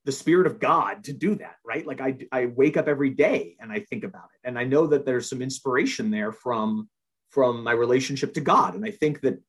the 0.07 0.13
spirit 0.13 0.47
of 0.47 0.61
God 0.61 1.03
to 1.05 1.13
do 1.13 1.35
that, 1.35 1.57
right? 1.65 1.85
Like 1.85 2.01
I, 2.01 2.17
I 2.31 2.47
wake 2.47 2.77
up 2.77 2.87
every 2.87 3.11
day 3.11 3.57
and 3.61 3.73
I 3.73 3.81
think 3.81 4.05
about 4.05 4.29
it. 4.35 4.47
And 4.47 4.57
I 4.57 4.63
know 4.63 4.87
that 4.87 5.05
there's 5.05 5.29
some 5.29 5.43
inspiration 5.43 6.13
there 6.13 6.31
from, 6.31 6.89
from 7.31 7.65
my 7.65 7.73
relationship 7.73 8.33
to 8.35 8.41
God. 8.41 8.77
And 8.77 8.85
I 8.85 8.93
think 8.93 9.21
that 9.23 9.43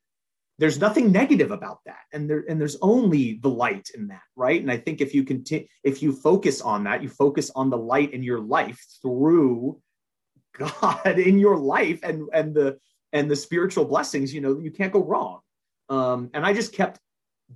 there's 0.59 0.79
nothing 0.79 1.11
negative 1.11 1.51
about 1.51 1.79
that. 1.85 2.01
And 2.13 2.29
there, 2.29 2.43
and 2.49 2.59
there's 2.59 2.77
only 2.81 3.39
the 3.41 3.49
light 3.49 3.89
in 3.95 4.07
that, 4.07 4.23
right? 4.35 4.59
And 4.59 4.71
I 4.71 4.77
think 4.77 5.01
if 5.01 5.13
you 5.13 5.23
continue, 5.23 5.67
if 5.83 6.01
you 6.01 6.11
focus 6.11 6.61
on 6.61 6.83
that, 6.85 7.03
you 7.03 7.09
focus 7.09 7.51
on 7.55 7.69
the 7.69 7.77
light 7.77 8.13
in 8.13 8.23
your 8.23 8.39
life 8.39 8.83
through 9.01 9.79
God 10.57 11.05
in 11.19 11.37
your 11.37 11.57
life 11.57 11.99
and, 12.03 12.27
and 12.33 12.55
the, 12.55 12.77
and 13.13 13.29
the 13.29 13.35
spiritual 13.35 13.85
blessings, 13.85 14.33
you 14.33 14.41
know, 14.41 14.59
you 14.59 14.71
can't 14.71 14.93
go 14.93 15.03
wrong. 15.03 15.39
Um, 15.89 16.31
and 16.33 16.45
I 16.45 16.53
just 16.53 16.73
kept 16.73 16.99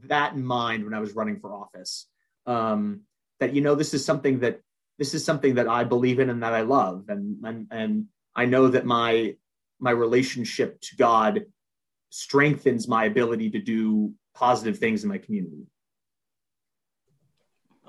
that 0.06 0.34
in 0.34 0.44
mind 0.44 0.84
when 0.84 0.94
I 0.94 1.00
was 1.00 1.16
running 1.16 1.40
for 1.40 1.54
office 1.54 2.08
um, 2.46 3.02
that 3.40 3.54
you 3.54 3.62
know 3.62 3.76
this 3.76 3.94
is 3.94 4.06
something 4.06 4.40
that 4.40 4.60
this 4.98 5.14
is 5.14 5.26
something 5.26 5.56
that 5.56 5.68
I 5.68 5.84
believe 5.84 6.20
in 6.20 6.30
and 6.30 6.44
that 6.44 6.54
I 6.54 6.62
love, 6.62 7.06
and 7.10 7.44
and 7.44 7.68
and 7.72 8.06
I 8.36 8.46
know 8.46 8.68
that 8.70 8.86
my 8.86 9.36
my 9.80 9.92
relationship 9.92 10.80
to 10.82 10.96
God 10.96 11.42
strengthens 12.12 12.88
my 12.88 13.06
ability 13.06 13.50
to 13.50 13.60
do 13.60 14.14
positive 14.36 14.78
things 14.78 15.04
in 15.04 15.10
my 15.10 15.18
community. 15.18 15.66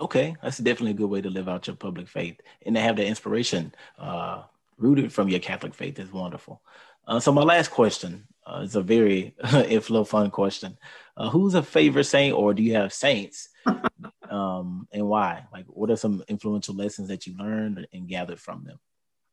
Okay, 0.01 0.35
that's 0.43 0.59
definitely 0.59 0.93
a 0.93 0.95
good 0.95 1.11
way 1.11 1.21
to 1.21 1.29
live 1.29 1.49
out 1.49 1.67
your 1.67 1.77
public 1.77 2.09
faith 2.09 2.41
and 2.65 2.75
to 2.75 2.81
have 2.81 2.97
the 2.97 3.05
inspiration 3.05 3.75
uh, 3.99 4.43
rooted 4.79 5.13
from 5.13 5.29
your 5.29 5.41
Catholic 5.41 5.75
faith 5.75 5.99
is 5.99 6.11
wonderful. 6.11 6.63
Uh, 7.07 7.21
so 7.21 7.33
my 7.33 7.43
last 7.43 7.71
question 7.71 8.27
uh, 8.47 8.61
is 8.61 8.75
a 8.75 8.83
very 8.83 9.35
if 9.43 9.71
inflow 9.71 10.05
fun 10.05 10.31
question. 10.31 10.79
Uh, 11.17 11.29
who's 11.29 11.55
a 11.55 11.63
favorite 11.63 12.05
saint, 12.05 12.35
or 12.35 12.55
do 12.55 12.63
you 12.63 12.75
have 12.75 12.93
saints 12.93 13.49
um, 14.31 14.89
and 14.93 15.07
why? 15.07 15.45
Like, 15.53 15.67
what 15.67 15.91
are 15.91 15.97
some 15.97 16.25
influential 16.27 16.75
lessons 16.75 17.09
that 17.09 17.27
you 17.27 17.37
learned 17.37 17.87
and 17.93 18.09
gathered 18.09 18.41
from 18.41 18.65
them? 18.65 18.79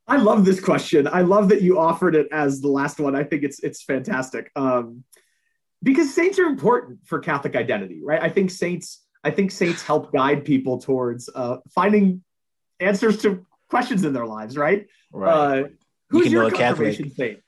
I 0.09 0.17
love 0.17 0.43
this 0.43 0.59
question. 0.59 1.07
I 1.07 1.21
love 1.21 1.49
that 1.49 1.61
you 1.61 1.77
offered 1.77 2.15
it 2.15 2.27
as 2.31 2.61
the 2.61 2.67
last 2.67 2.99
one. 2.99 3.15
I 3.15 3.23
think 3.23 3.43
it's 3.43 3.59
it's 3.59 3.83
fantastic 3.83 4.51
um, 4.55 5.03
because 5.83 6.13
saints 6.13 6.39
are 6.39 6.45
important 6.45 7.05
for 7.05 7.19
Catholic 7.19 7.55
identity, 7.55 8.01
right? 8.03 8.21
I 8.21 8.29
think 8.29 8.51
saints. 8.51 9.05
I 9.23 9.31
think 9.31 9.51
saints 9.51 9.83
help 9.83 10.11
guide 10.11 10.45
people 10.45 10.79
towards 10.79 11.29
uh, 11.33 11.57
finding 11.69 12.23
answers 12.79 13.21
to 13.21 13.45
questions 13.69 14.03
in 14.03 14.13
their 14.13 14.25
lives, 14.25 14.57
right? 14.57 14.87
Right. 15.11 15.31
Uh, 15.31 15.67
who's 16.09 16.25
you 16.25 16.41
your 16.41 16.49
confirmation 16.49 17.09
Catholic, 17.09 17.17
saint? 17.17 17.43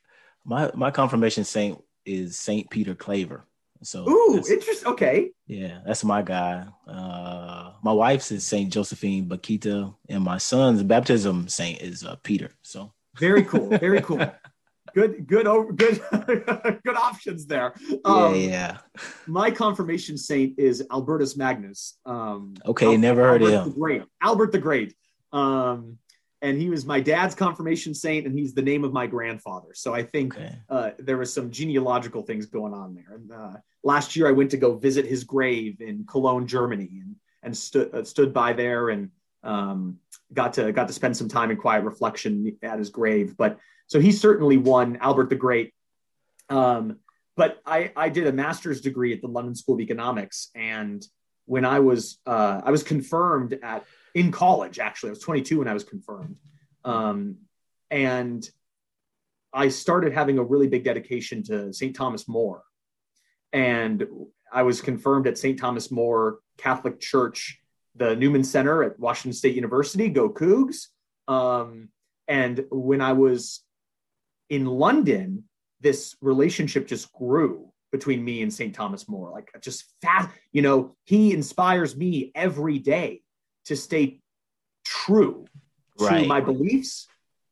My 0.45 0.71
my 0.76 0.91
confirmation 0.91 1.43
saint 1.43 1.82
is 2.06 2.38
Saint 2.38 2.69
Peter 2.69 2.93
Claver. 2.93 3.45
So 3.84 4.08
ooh, 4.08 4.38
interesting. 4.38 4.88
Okay. 4.91 5.32
Yeah, 5.48 5.80
that's 5.86 6.04
my 6.04 6.22
guy. 6.22 6.65
Uh, 6.88 7.74
my 7.84 7.91
wife's 7.91 8.32
is 8.32 8.46
Saint 8.46 8.72
Josephine 8.72 9.28
Bakhita, 9.28 9.94
and 10.08 10.24
my 10.24 10.38
son's 10.38 10.84
baptism 10.84 11.48
saint 11.48 11.82
is 11.82 12.06
uh, 12.06 12.15
Peter. 12.24 12.52
So 12.62 12.94
very 13.17 13.44
cool. 13.44 13.70
Very 13.78 14.02
cool. 14.08 14.20
good, 14.94 15.26
good, 15.28 15.46
good, 15.76 16.02
good 16.86 16.96
options 16.96 17.46
there. 17.46 17.74
Um, 18.06 18.36
yeah, 18.36 18.41
yeah. 18.41 18.78
My 19.26 19.50
confirmation 19.50 20.17
saint 20.17 20.60
is 20.60 20.84
Albertus 20.91 21.36
Magnus. 21.36 21.98
Um, 22.06 22.54
okay, 22.65 22.96
never 22.98 23.24
heard 23.24 23.41
Albert 23.41 23.56
of 23.56 23.65
him. 23.65 23.74
The 23.74 23.80
Great. 23.80 24.04
Albert 24.22 24.52
the 24.52 24.60
Great. 24.60 24.96
Um, 25.34 25.98
and 26.41 26.60
he 26.60 26.69
was 26.69 26.86
my 26.86 26.99
dad's 26.99 27.36
confirmation 27.36 27.93
saint, 27.93 28.25
and 28.25 28.38
he's 28.38 28.54
the 28.54 28.62
name 28.62 28.84
of 28.84 28.91
my 28.91 29.06
grandfather. 29.06 29.69
So 29.73 29.93
I 29.93 30.04
think 30.04 30.36
okay. 30.36 30.56
uh, 30.69 30.91
there 30.97 31.17
was 31.17 31.32
some 31.32 31.51
genealogical 31.51 32.23
things 32.23 32.47
going 32.47 32.73
on 32.73 32.95
there. 32.95 33.15
And 33.15 33.32
uh, 33.32 33.58
last 33.84 34.15
year, 34.15 34.27
I 34.27 34.32
went 34.32 34.49
to 34.51 34.58
go 34.58 34.75
visit 34.75 35.06
his 35.06 35.23
grave 35.23 35.82
in 35.82 36.06
Cologne, 36.06 36.47
Germany, 36.47 36.89
and 37.01 37.15
and 37.43 37.58
stood 37.58 37.93
uh, 37.93 38.04
stood 38.04 38.34
by 38.34 38.54
there 38.54 38.89
and 38.89 39.10
um, 39.43 39.97
got 40.34 40.54
to 40.54 40.71
got 40.71 40.88
to 40.88 40.93
spend 40.93 41.15
some 41.15 41.30
time 41.30 41.51
in 41.51 41.58
quiet 41.58 41.84
reflection 41.84 42.58
at 42.63 42.80
his 42.80 42.89
grave. 42.89 43.36
But 43.38 43.60
so 43.88 43.99
he 43.99 44.12
certainly 44.12 44.58
won 44.58 44.97
Albert 44.97 45.30
the 45.30 45.36
Great. 45.36 45.73
Um, 46.49 46.97
but 47.36 47.62
I 47.65 47.91
I 47.95 48.10
did 48.10 48.27
a 48.27 48.32
master's 48.32 48.82
degree 48.82 49.13
at 49.13 49.21
the 49.21 49.27
London 49.27 49.56
School 49.56 49.75
of 49.75 49.82
Economics, 49.82 50.49
and 50.56 51.06
when 51.45 51.65
I 51.65 51.80
was 51.80 52.19
uh, 52.25 52.62
I 52.63 52.71
was 52.71 52.82
confirmed 52.82 53.60
at 53.62 53.86
in 54.15 54.32
college. 54.32 54.80
Actually, 54.80 55.10
I 55.10 55.12
was 55.12 55.19
22 55.19 55.60
when 55.60 55.67
I 55.67 55.74
was 55.74 55.84
confirmed, 55.84 56.36
um, 56.84 57.38
and 57.89 58.47
I 59.54 59.67
started 59.69 60.13
having 60.13 60.38
a 60.38 60.43
really 60.43 60.67
big 60.67 60.84
dedication 60.84 61.43
to 61.43 61.74
St. 61.74 61.95
Thomas 61.95 62.28
More. 62.28 62.63
and 63.54 64.08
I 64.54 64.63
was 64.63 64.82
confirmed 64.82 65.28
at 65.28 65.38
St. 65.38 65.58
Thomas 65.58 65.91
More 65.91 66.39
Catholic 66.58 67.00
Church, 67.00 67.60
the 67.95 68.15
Newman 68.15 68.43
Center 68.43 68.84
at 68.84 69.00
Washington 69.00 69.34
State 69.34 69.56
University. 69.56 70.10
Go 70.10 70.30
Cougs! 70.30 70.88
Um, 71.28 71.89
and 72.28 72.65
when 72.69 73.02
I 73.02 73.13
was 73.13 73.62
in 74.50 74.65
London, 74.65 75.45
this 75.80 76.15
relationship 76.21 76.88
just 76.88 77.12
grew 77.13 77.71
between 77.91 78.24
me 78.24 78.41
and 78.41 78.54
St. 78.54 78.74
Thomas 78.74 79.08
More. 79.10 79.32
Like 79.32 79.50
just 79.62 79.86
fast, 80.02 80.30
you 80.52 80.62
know, 80.62 80.95
he 81.06 81.34
inspires 81.34 81.95
me 81.95 82.32
every 82.36 82.80
day 82.80 83.21
to 83.65 83.76
stay 83.76 84.19
true 84.84 85.45
right. 86.00 86.21
to 86.21 86.28
my 86.28 86.41
beliefs, 86.41 87.08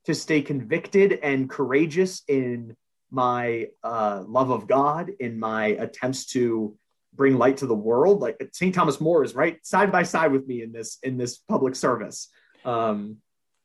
to 0.06 0.16
stay 0.16 0.42
convicted 0.42 1.20
and 1.24 1.50
courageous 1.50 2.24
in 2.28 2.76
my 3.12 3.68
uh, 3.84 4.24
love 4.28 4.52
of 4.52 4.68
God, 4.68 5.12
in 5.20 5.40
my 5.40 5.68
attempts 5.68 6.26
to 6.28 6.76
bring 7.14 7.38
light 7.38 7.58
to 7.58 7.66
the 7.66 7.76
world. 7.76 8.22
Like 8.22 8.38
St. 8.54 8.74
Thomas 8.74 9.02
More 9.02 9.24
is 9.24 9.36
right 9.36 9.66
side 9.66 9.92
by 9.92 10.04
side 10.04 10.32
with 10.32 10.48
me 10.48 10.62
in 10.62 10.72
this 10.72 11.00
in 11.04 11.18
this 11.18 11.38
public 11.38 11.76
service. 11.76 12.30
Um, 12.66 13.18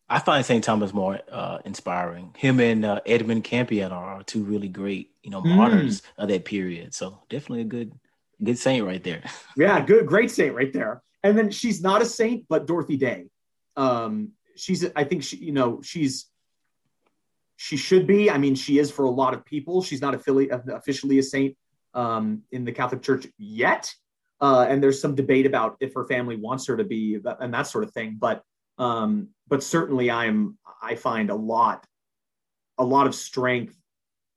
I 0.09 0.19
find 0.19 0.45
St. 0.45 0.63
Thomas 0.63 0.93
more 0.93 1.21
uh, 1.31 1.59
inspiring. 1.65 2.35
Him 2.37 2.61
and 2.61 2.85
uh, 2.85 3.01
Edmund 3.07 3.45
Campion 3.45 3.91
are 3.91 4.23
two 4.23 4.45
really 4.45 4.69
great, 4.69 5.11
you 5.23 5.31
know, 5.31 5.41
mm. 5.41 5.57
martyrs 5.57 6.03
mm. 6.03 6.05
of 6.19 6.29
that 6.29 6.45
period. 6.45 6.95
So 6.95 7.23
definitely 7.31 7.63
a 7.63 7.65
good, 7.65 7.93
good 8.43 8.59
saint 8.59 8.85
right 8.85 9.03
there. 9.03 9.23
yeah, 9.57 9.81
good, 9.81 10.07
great 10.07 10.31
saint 10.31 10.55
right 10.55 10.73
there. 10.73 11.03
And 11.25 11.37
then 11.37 11.51
she's 11.51 11.83
not 11.83 12.03
a 12.03 12.07
saint, 12.07 12.45
but 12.49 12.67
Dorothy 12.67 12.97
Day. 12.97 13.25
Um, 13.77 14.33
she's, 14.55 14.87
I 14.95 15.03
think 15.03 15.25
she, 15.25 15.39
you 15.39 15.53
know, 15.53 15.81
she's, 15.83 16.27
she 17.57 17.77
should 17.77 18.07
be. 18.07 18.31
I 18.31 18.39
mean, 18.39 18.55
she 18.55 18.79
is 18.79 18.93
for 18.93 19.05
a 19.07 19.11
lot 19.11 19.35
of 19.35 19.45
people. 19.45 19.83
She's 19.83 20.01
not 20.01 20.15
officially 20.15 21.19
a 21.19 21.23
saint 21.23 21.57
um, 21.95 22.43
in 22.53 22.65
the 22.65 22.73
Catholic 22.73 23.03
Church 23.03 23.27
yet. 23.39 23.93
Uh, 24.41 24.67
and 24.69 24.83
there's 24.83 25.01
some 25.01 25.15
debate 25.15 25.47
about 25.47 25.77
if 25.81 25.95
her 25.95 26.05
family 26.05 26.37
wants 26.37 26.67
her 26.67 26.77
to 26.77 26.85
be 26.85 27.19
and 27.41 27.55
that 27.55 27.67
sort 27.67 27.85
of 27.85 27.93
thing. 27.93 28.17
But 28.21 28.43
um, 28.77 29.29
but 29.49 29.63
certainly 29.63 30.11
I'm 30.11 30.59
I 30.83 30.97
find 30.97 31.31
a 31.31 31.35
lot 31.35 31.87
a 32.77 32.85
lot 32.85 33.07
of 33.07 33.15
strength 33.15 33.77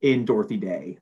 in 0.02 0.26
Dorothy 0.26 0.58
Day. 0.58 1.00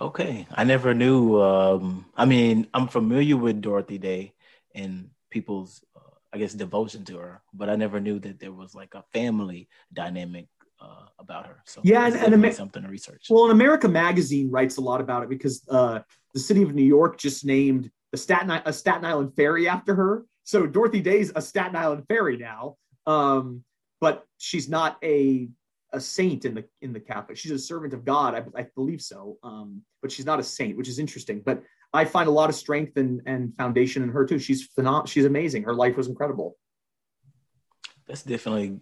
Okay, 0.00 0.46
I 0.52 0.62
never 0.62 0.94
knew. 0.94 1.40
Um, 1.42 2.06
I 2.16 2.24
mean, 2.24 2.68
I'm 2.72 2.86
familiar 2.86 3.36
with 3.36 3.60
Dorothy 3.60 3.98
Day 3.98 4.34
and 4.74 5.10
people's, 5.28 5.82
uh, 5.96 6.14
I 6.32 6.38
guess, 6.38 6.54
devotion 6.54 7.04
to 7.06 7.18
her, 7.18 7.42
but 7.52 7.68
I 7.68 7.74
never 7.74 7.98
knew 7.98 8.20
that 8.20 8.38
there 8.38 8.52
was 8.52 8.76
like 8.76 8.94
a 8.94 9.02
family 9.12 9.68
dynamic 9.92 10.46
uh, 10.80 11.06
about 11.18 11.46
her. 11.46 11.62
So 11.64 11.80
yeah, 11.82 12.06
and, 12.06 12.14
and 12.14 12.34
Amer- 12.34 12.52
something 12.52 12.82
to 12.82 12.88
research. 12.88 13.26
Well, 13.28 13.44
and 13.44 13.52
America 13.52 13.88
Magazine 13.88 14.50
writes 14.52 14.76
a 14.76 14.80
lot 14.80 15.00
about 15.00 15.24
it 15.24 15.28
because 15.28 15.62
uh, 15.68 16.00
the 16.32 16.40
city 16.40 16.62
of 16.62 16.74
New 16.74 16.84
York 16.84 17.18
just 17.18 17.44
named 17.44 17.90
the 18.12 18.18
Staten 18.18 18.50
a 18.50 18.72
Staten 18.72 19.04
Island 19.04 19.34
ferry 19.34 19.68
after 19.68 19.96
her. 19.96 20.24
So 20.44 20.64
Dorothy 20.66 21.00
Day's 21.00 21.32
a 21.34 21.42
Staten 21.42 21.74
Island 21.74 22.04
ferry 22.06 22.36
now, 22.36 22.76
um, 23.06 23.64
but 24.00 24.24
she's 24.36 24.68
not 24.68 24.96
a 25.02 25.48
a 25.92 26.00
saint 26.00 26.44
in 26.44 26.54
the 26.54 26.64
in 26.82 26.92
the 26.92 27.00
Catholic. 27.00 27.36
She's 27.36 27.52
a 27.52 27.58
servant 27.58 27.94
of 27.94 28.04
God, 28.04 28.34
I, 28.34 28.60
I 28.60 28.66
believe 28.74 29.00
so, 29.00 29.38
um, 29.42 29.82
but 30.02 30.12
she's 30.12 30.26
not 30.26 30.40
a 30.40 30.42
saint, 30.42 30.76
which 30.76 30.88
is 30.88 30.98
interesting. 30.98 31.42
But 31.44 31.62
I 31.92 32.04
find 32.04 32.28
a 32.28 32.32
lot 32.32 32.50
of 32.50 32.54
strength 32.54 32.96
and, 32.96 33.22
and 33.26 33.56
foundation 33.56 34.02
in 34.02 34.10
her 34.10 34.26
too. 34.26 34.38
She's 34.38 34.66
phenomenal. 34.66 35.06
She's 35.06 35.24
amazing. 35.24 35.62
Her 35.62 35.74
life 35.74 35.96
was 35.96 36.08
incredible. 36.08 36.56
That's 38.06 38.22
definitely 38.22 38.80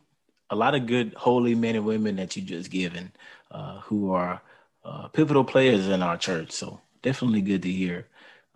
a 0.51 0.57
lot 0.57 0.75
of 0.75 0.87
good 0.87 1.15
holy 1.15 1.55
men 1.55 1.77
and 1.77 1.85
women 1.85 2.17
that 2.17 2.37
you 2.37 2.43
just 2.43 2.71
given, 2.71 3.13
uh, 3.51 3.81
who 3.81 4.13
are 4.13 4.41
uh, 4.85 5.09
pivotal 5.09 5.45
players 5.45 5.89
in 5.89 6.03
our 6.03 6.17
church. 6.17 6.53
So 6.53 6.81
definitely 7.03 7.43
good 7.43 7.63
to 7.63 7.71
hear. 7.71 8.07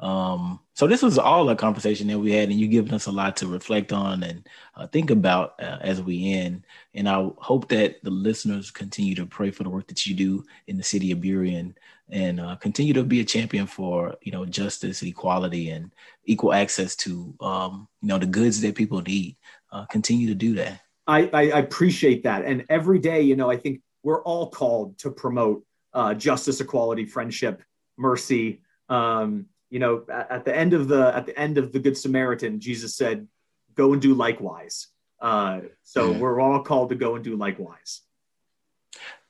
Um, 0.01 0.61
so 0.75 0.87
this 0.87 1.03
was 1.03 1.19
all 1.19 1.49
a 1.51 1.57
conversation 1.57 2.07
that 2.09 2.19
we 2.19 2.33
had, 2.33 2.49
and 2.49 2.59
you 2.59 2.69
given 2.69 2.95
us 2.95 3.07
a 3.07 3.13
lot 3.13 3.37
to 3.39 3.47
reflect 3.47 3.93
on 3.93 4.23
and 4.23 4.49
uh, 4.75 4.87
think 4.87 5.11
about 5.11 5.61
uh, 5.61 5.77
as 5.83 6.01
we 6.01 6.33
end. 6.33 6.65
And 6.95 7.07
I 7.07 7.29
hope 7.37 7.69
that 7.69 8.03
the 8.03 8.11
listeners 8.11 8.71
continue 8.71 9.15
to 9.17 9.27
pray 9.27 9.51
for 9.51 9.63
the 9.63 9.69
work 9.69 9.87
that 9.89 10.07
you 10.07 10.15
do 10.15 10.45
in 10.67 10.79
the 10.79 10.83
city 10.83 11.13
of 11.13 11.19
Burien 11.19 11.75
and 12.09 12.41
uh, 12.41 12.57
continue 12.57 12.95
to 12.95 13.05
be 13.05 13.21
a 13.21 13.25
champion 13.25 13.67
for 13.67 14.17
you 14.23 14.33
know 14.33 14.45
justice, 14.47 15.03
equality, 15.03 15.71
and 15.71 15.93
equal 16.25 16.53
access 16.53 16.97
to 16.97 17.35
um, 17.41 17.87
you 18.01 18.09
know 18.09 18.19
the 18.19 18.27
goods 18.27 18.61
that 18.63 18.75
people 18.75 19.03
need. 19.03 19.37
Uh, 19.73 19.85
continue 19.87 20.27
to 20.27 20.35
do 20.35 20.55
that. 20.55 20.81
I, 21.07 21.31
I, 21.33 21.43
appreciate 21.59 22.25
that, 22.25 22.45
and 22.45 22.65
every 22.69 22.99
day, 22.99 23.21
you 23.21 23.37
know, 23.37 23.51
I 23.51 23.57
think 23.57 23.83
we're 24.03 24.23
all 24.23 24.51
called 24.51 24.99
to 24.99 25.11
promote 25.11 25.65
uh, 25.93 26.15
justice, 26.15 26.61
equality, 26.61 27.05
friendship, 27.05 27.63
mercy. 27.97 28.63
Um, 28.89 29.47
you 29.71 29.79
know, 29.79 30.05
at, 30.11 30.45
the 30.45 30.55
end 30.55 30.75
of 30.75 30.89
the 30.89 31.15
at 31.15 31.27
the 31.27 31.39
end 31.39 31.57
of 31.57 31.73
the 31.73 31.79
Good 31.79 31.97
Samaritan, 31.97 32.61
Jesus 32.61 32.97
said, 32.97 33.29
"Go 33.75 33.93
and 33.93 34.03
do 34.03 34.15
likewise." 34.15 34.89
Uh, 35.21 35.61
so 35.83 36.11
mm-hmm. 36.11 36.19
we're 36.19 36.41
all 36.41 36.63
called 36.63 36.89
to 36.91 36.97
go 36.97 37.15
and 37.15 37.25
do 37.25 37.37
likewise. 37.37 38.01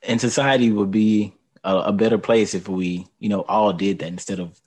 And 0.02 0.20
society 0.20 0.70
would 0.70 0.90
be 0.90 1.34
a, 1.64 1.76
a, 1.76 1.92
better 1.92 2.16
place 2.16 2.54
if 2.54 2.68
we, 2.68 3.08
you 3.18 3.28
know, 3.28 3.40
all 3.40 3.72
did 3.72 3.98
that 3.98 4.06
instead 4.06 4.40
of. 4.40 4.58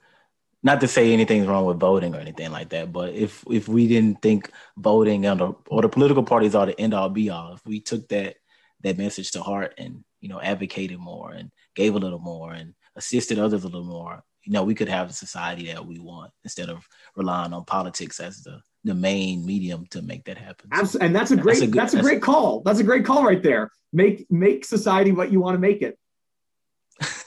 Not 0.65 0.79
to 0.81 0.88
say 0.88 1.12
anything's 1.12 1.47
wrong 1.47 1.65
with 1.65 1.79
voting 1.79 2.15
or 2.15 2.19
anything 2.19 2.51
like 2.51 2.69
that, 2.69 2.93
but 2.93 3.13
if 3.13 3.43
if 3.49 3.67
we 3.67 3.86
didn't 3.88 4.21
think 4.21 4.49
voting 4.77 5.25
and 5.25 5.41
or, 5.41 5.57
or 5.67 5.81
the 5.81 5.89
political 5.89 6.23
parties 6.23 6.55
are 6.55 6.67
the 6.67 6.79
end 6.79 6.93
all 6.93 7.09
be 7.09 7.29
all, 7.29 7.53
if 7.53 7.65
we 7.65 7.81
took 7.81 8.07
that 8.09 8.38
that 8.81 8.97
message 8.97 9.31
to 9.31 9.41
heart 9.41 9.73
and 9.77 10.05
you 10.21 10.29
know 10.29 10.39
advocated 10.39 10.99
more 10.99 11.31
and 11.31 11.51
gave 11.75 11.95
a 11.95 11.99
little 11.99 12.19
more 12.19 12.53
and 12.53 12.75
assisted 12.95 13.39
others 13.39 13.65
a 13.65 13.67
little 13.67 13.83
more, 13.83 14.23
you 14.43 14.51
know, 14.51 14.63
we 14.63 14.75
could 14.75 14.89
have 14.89 15.10
a 15.10 15.13
society 15.13 15.67
that 15.67 15.86
we 15.86 15.99
want 15.99 16.32
instead 16.43 16.69
of 16.69 16.88
relying 17.15 17.53
on 17.53 17.65
politics 17.65 18.19
as 18.19 18.43
the 18.43 18.62
the 18.86 18.93
main 18.93 19.45
medium 19.45 19.86
to 19.88 20.01
make 20.01 20.25
that 20.25 20.38
happen. 20.38 20.69
Absolutely. 20.71 21.08
And 21.08 21.15
that's 21.15 21.32
a 21.32 21.38
great 21.38 21.53
that's 21.53 21.62
a, 21.62 21.67
good, 21.67 21.79
that's 21.79 21.93
a 21.93 22.01
great 22.01 22.21
call. 22.21 22.62
That's 22.62 22.79
a 22.79 22.84
great 22.84 23.06
call 23.06 23.23
right 23.23 23.41
there. 23.41 23.71
Make 23.93 24.29
make 24.29 24.65
society 24.65 25.12
what 25.12 25.32
you 25.32 25.39
want 25.39 25.56
to 25.56 25.60
make 25.60 25.82
it. 25.82 25.97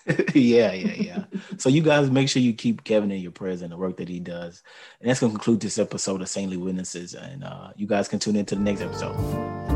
yeah, 0.34 0.72
yeah, 0.72 0.94
yeah. 0.94 1.24
so 1.56 1.68
you 1.68 1.82
guys 1.82 2.10
make 2.10 2.28
sure 2.28 2.40
you 2.40 2.52
keep 2.52 2.84
Kevin 2.84 3.10
in 3.10 3.20
your 3.20 3.32
prayers 3.32 3.62
and 3.62 3.72
the 3.72 3.76
work 3.76 3.96
that 3.96 4.08
he 4.08 4.20
does. 4.20 4.62
And 5.00 5.08
that's 5.08 5.20
gonna 5.20 5.32
conclude 5.32 5.60
this 5.60 5.78
episode 5.78 6.20
of 6.20 6.28
Saintly 6.28 6.56
Witnesses. 6.56 7.14
And 7.14 7.42
uh, 7.42 7.70
you 7.74 7.86
guys 7.86 8.06
can 8.06 8.18
tune 8.18 8.36
into 8.36 8.54
the 8.54 8.60
next 8.60 8.82
episode. 8.82 9.75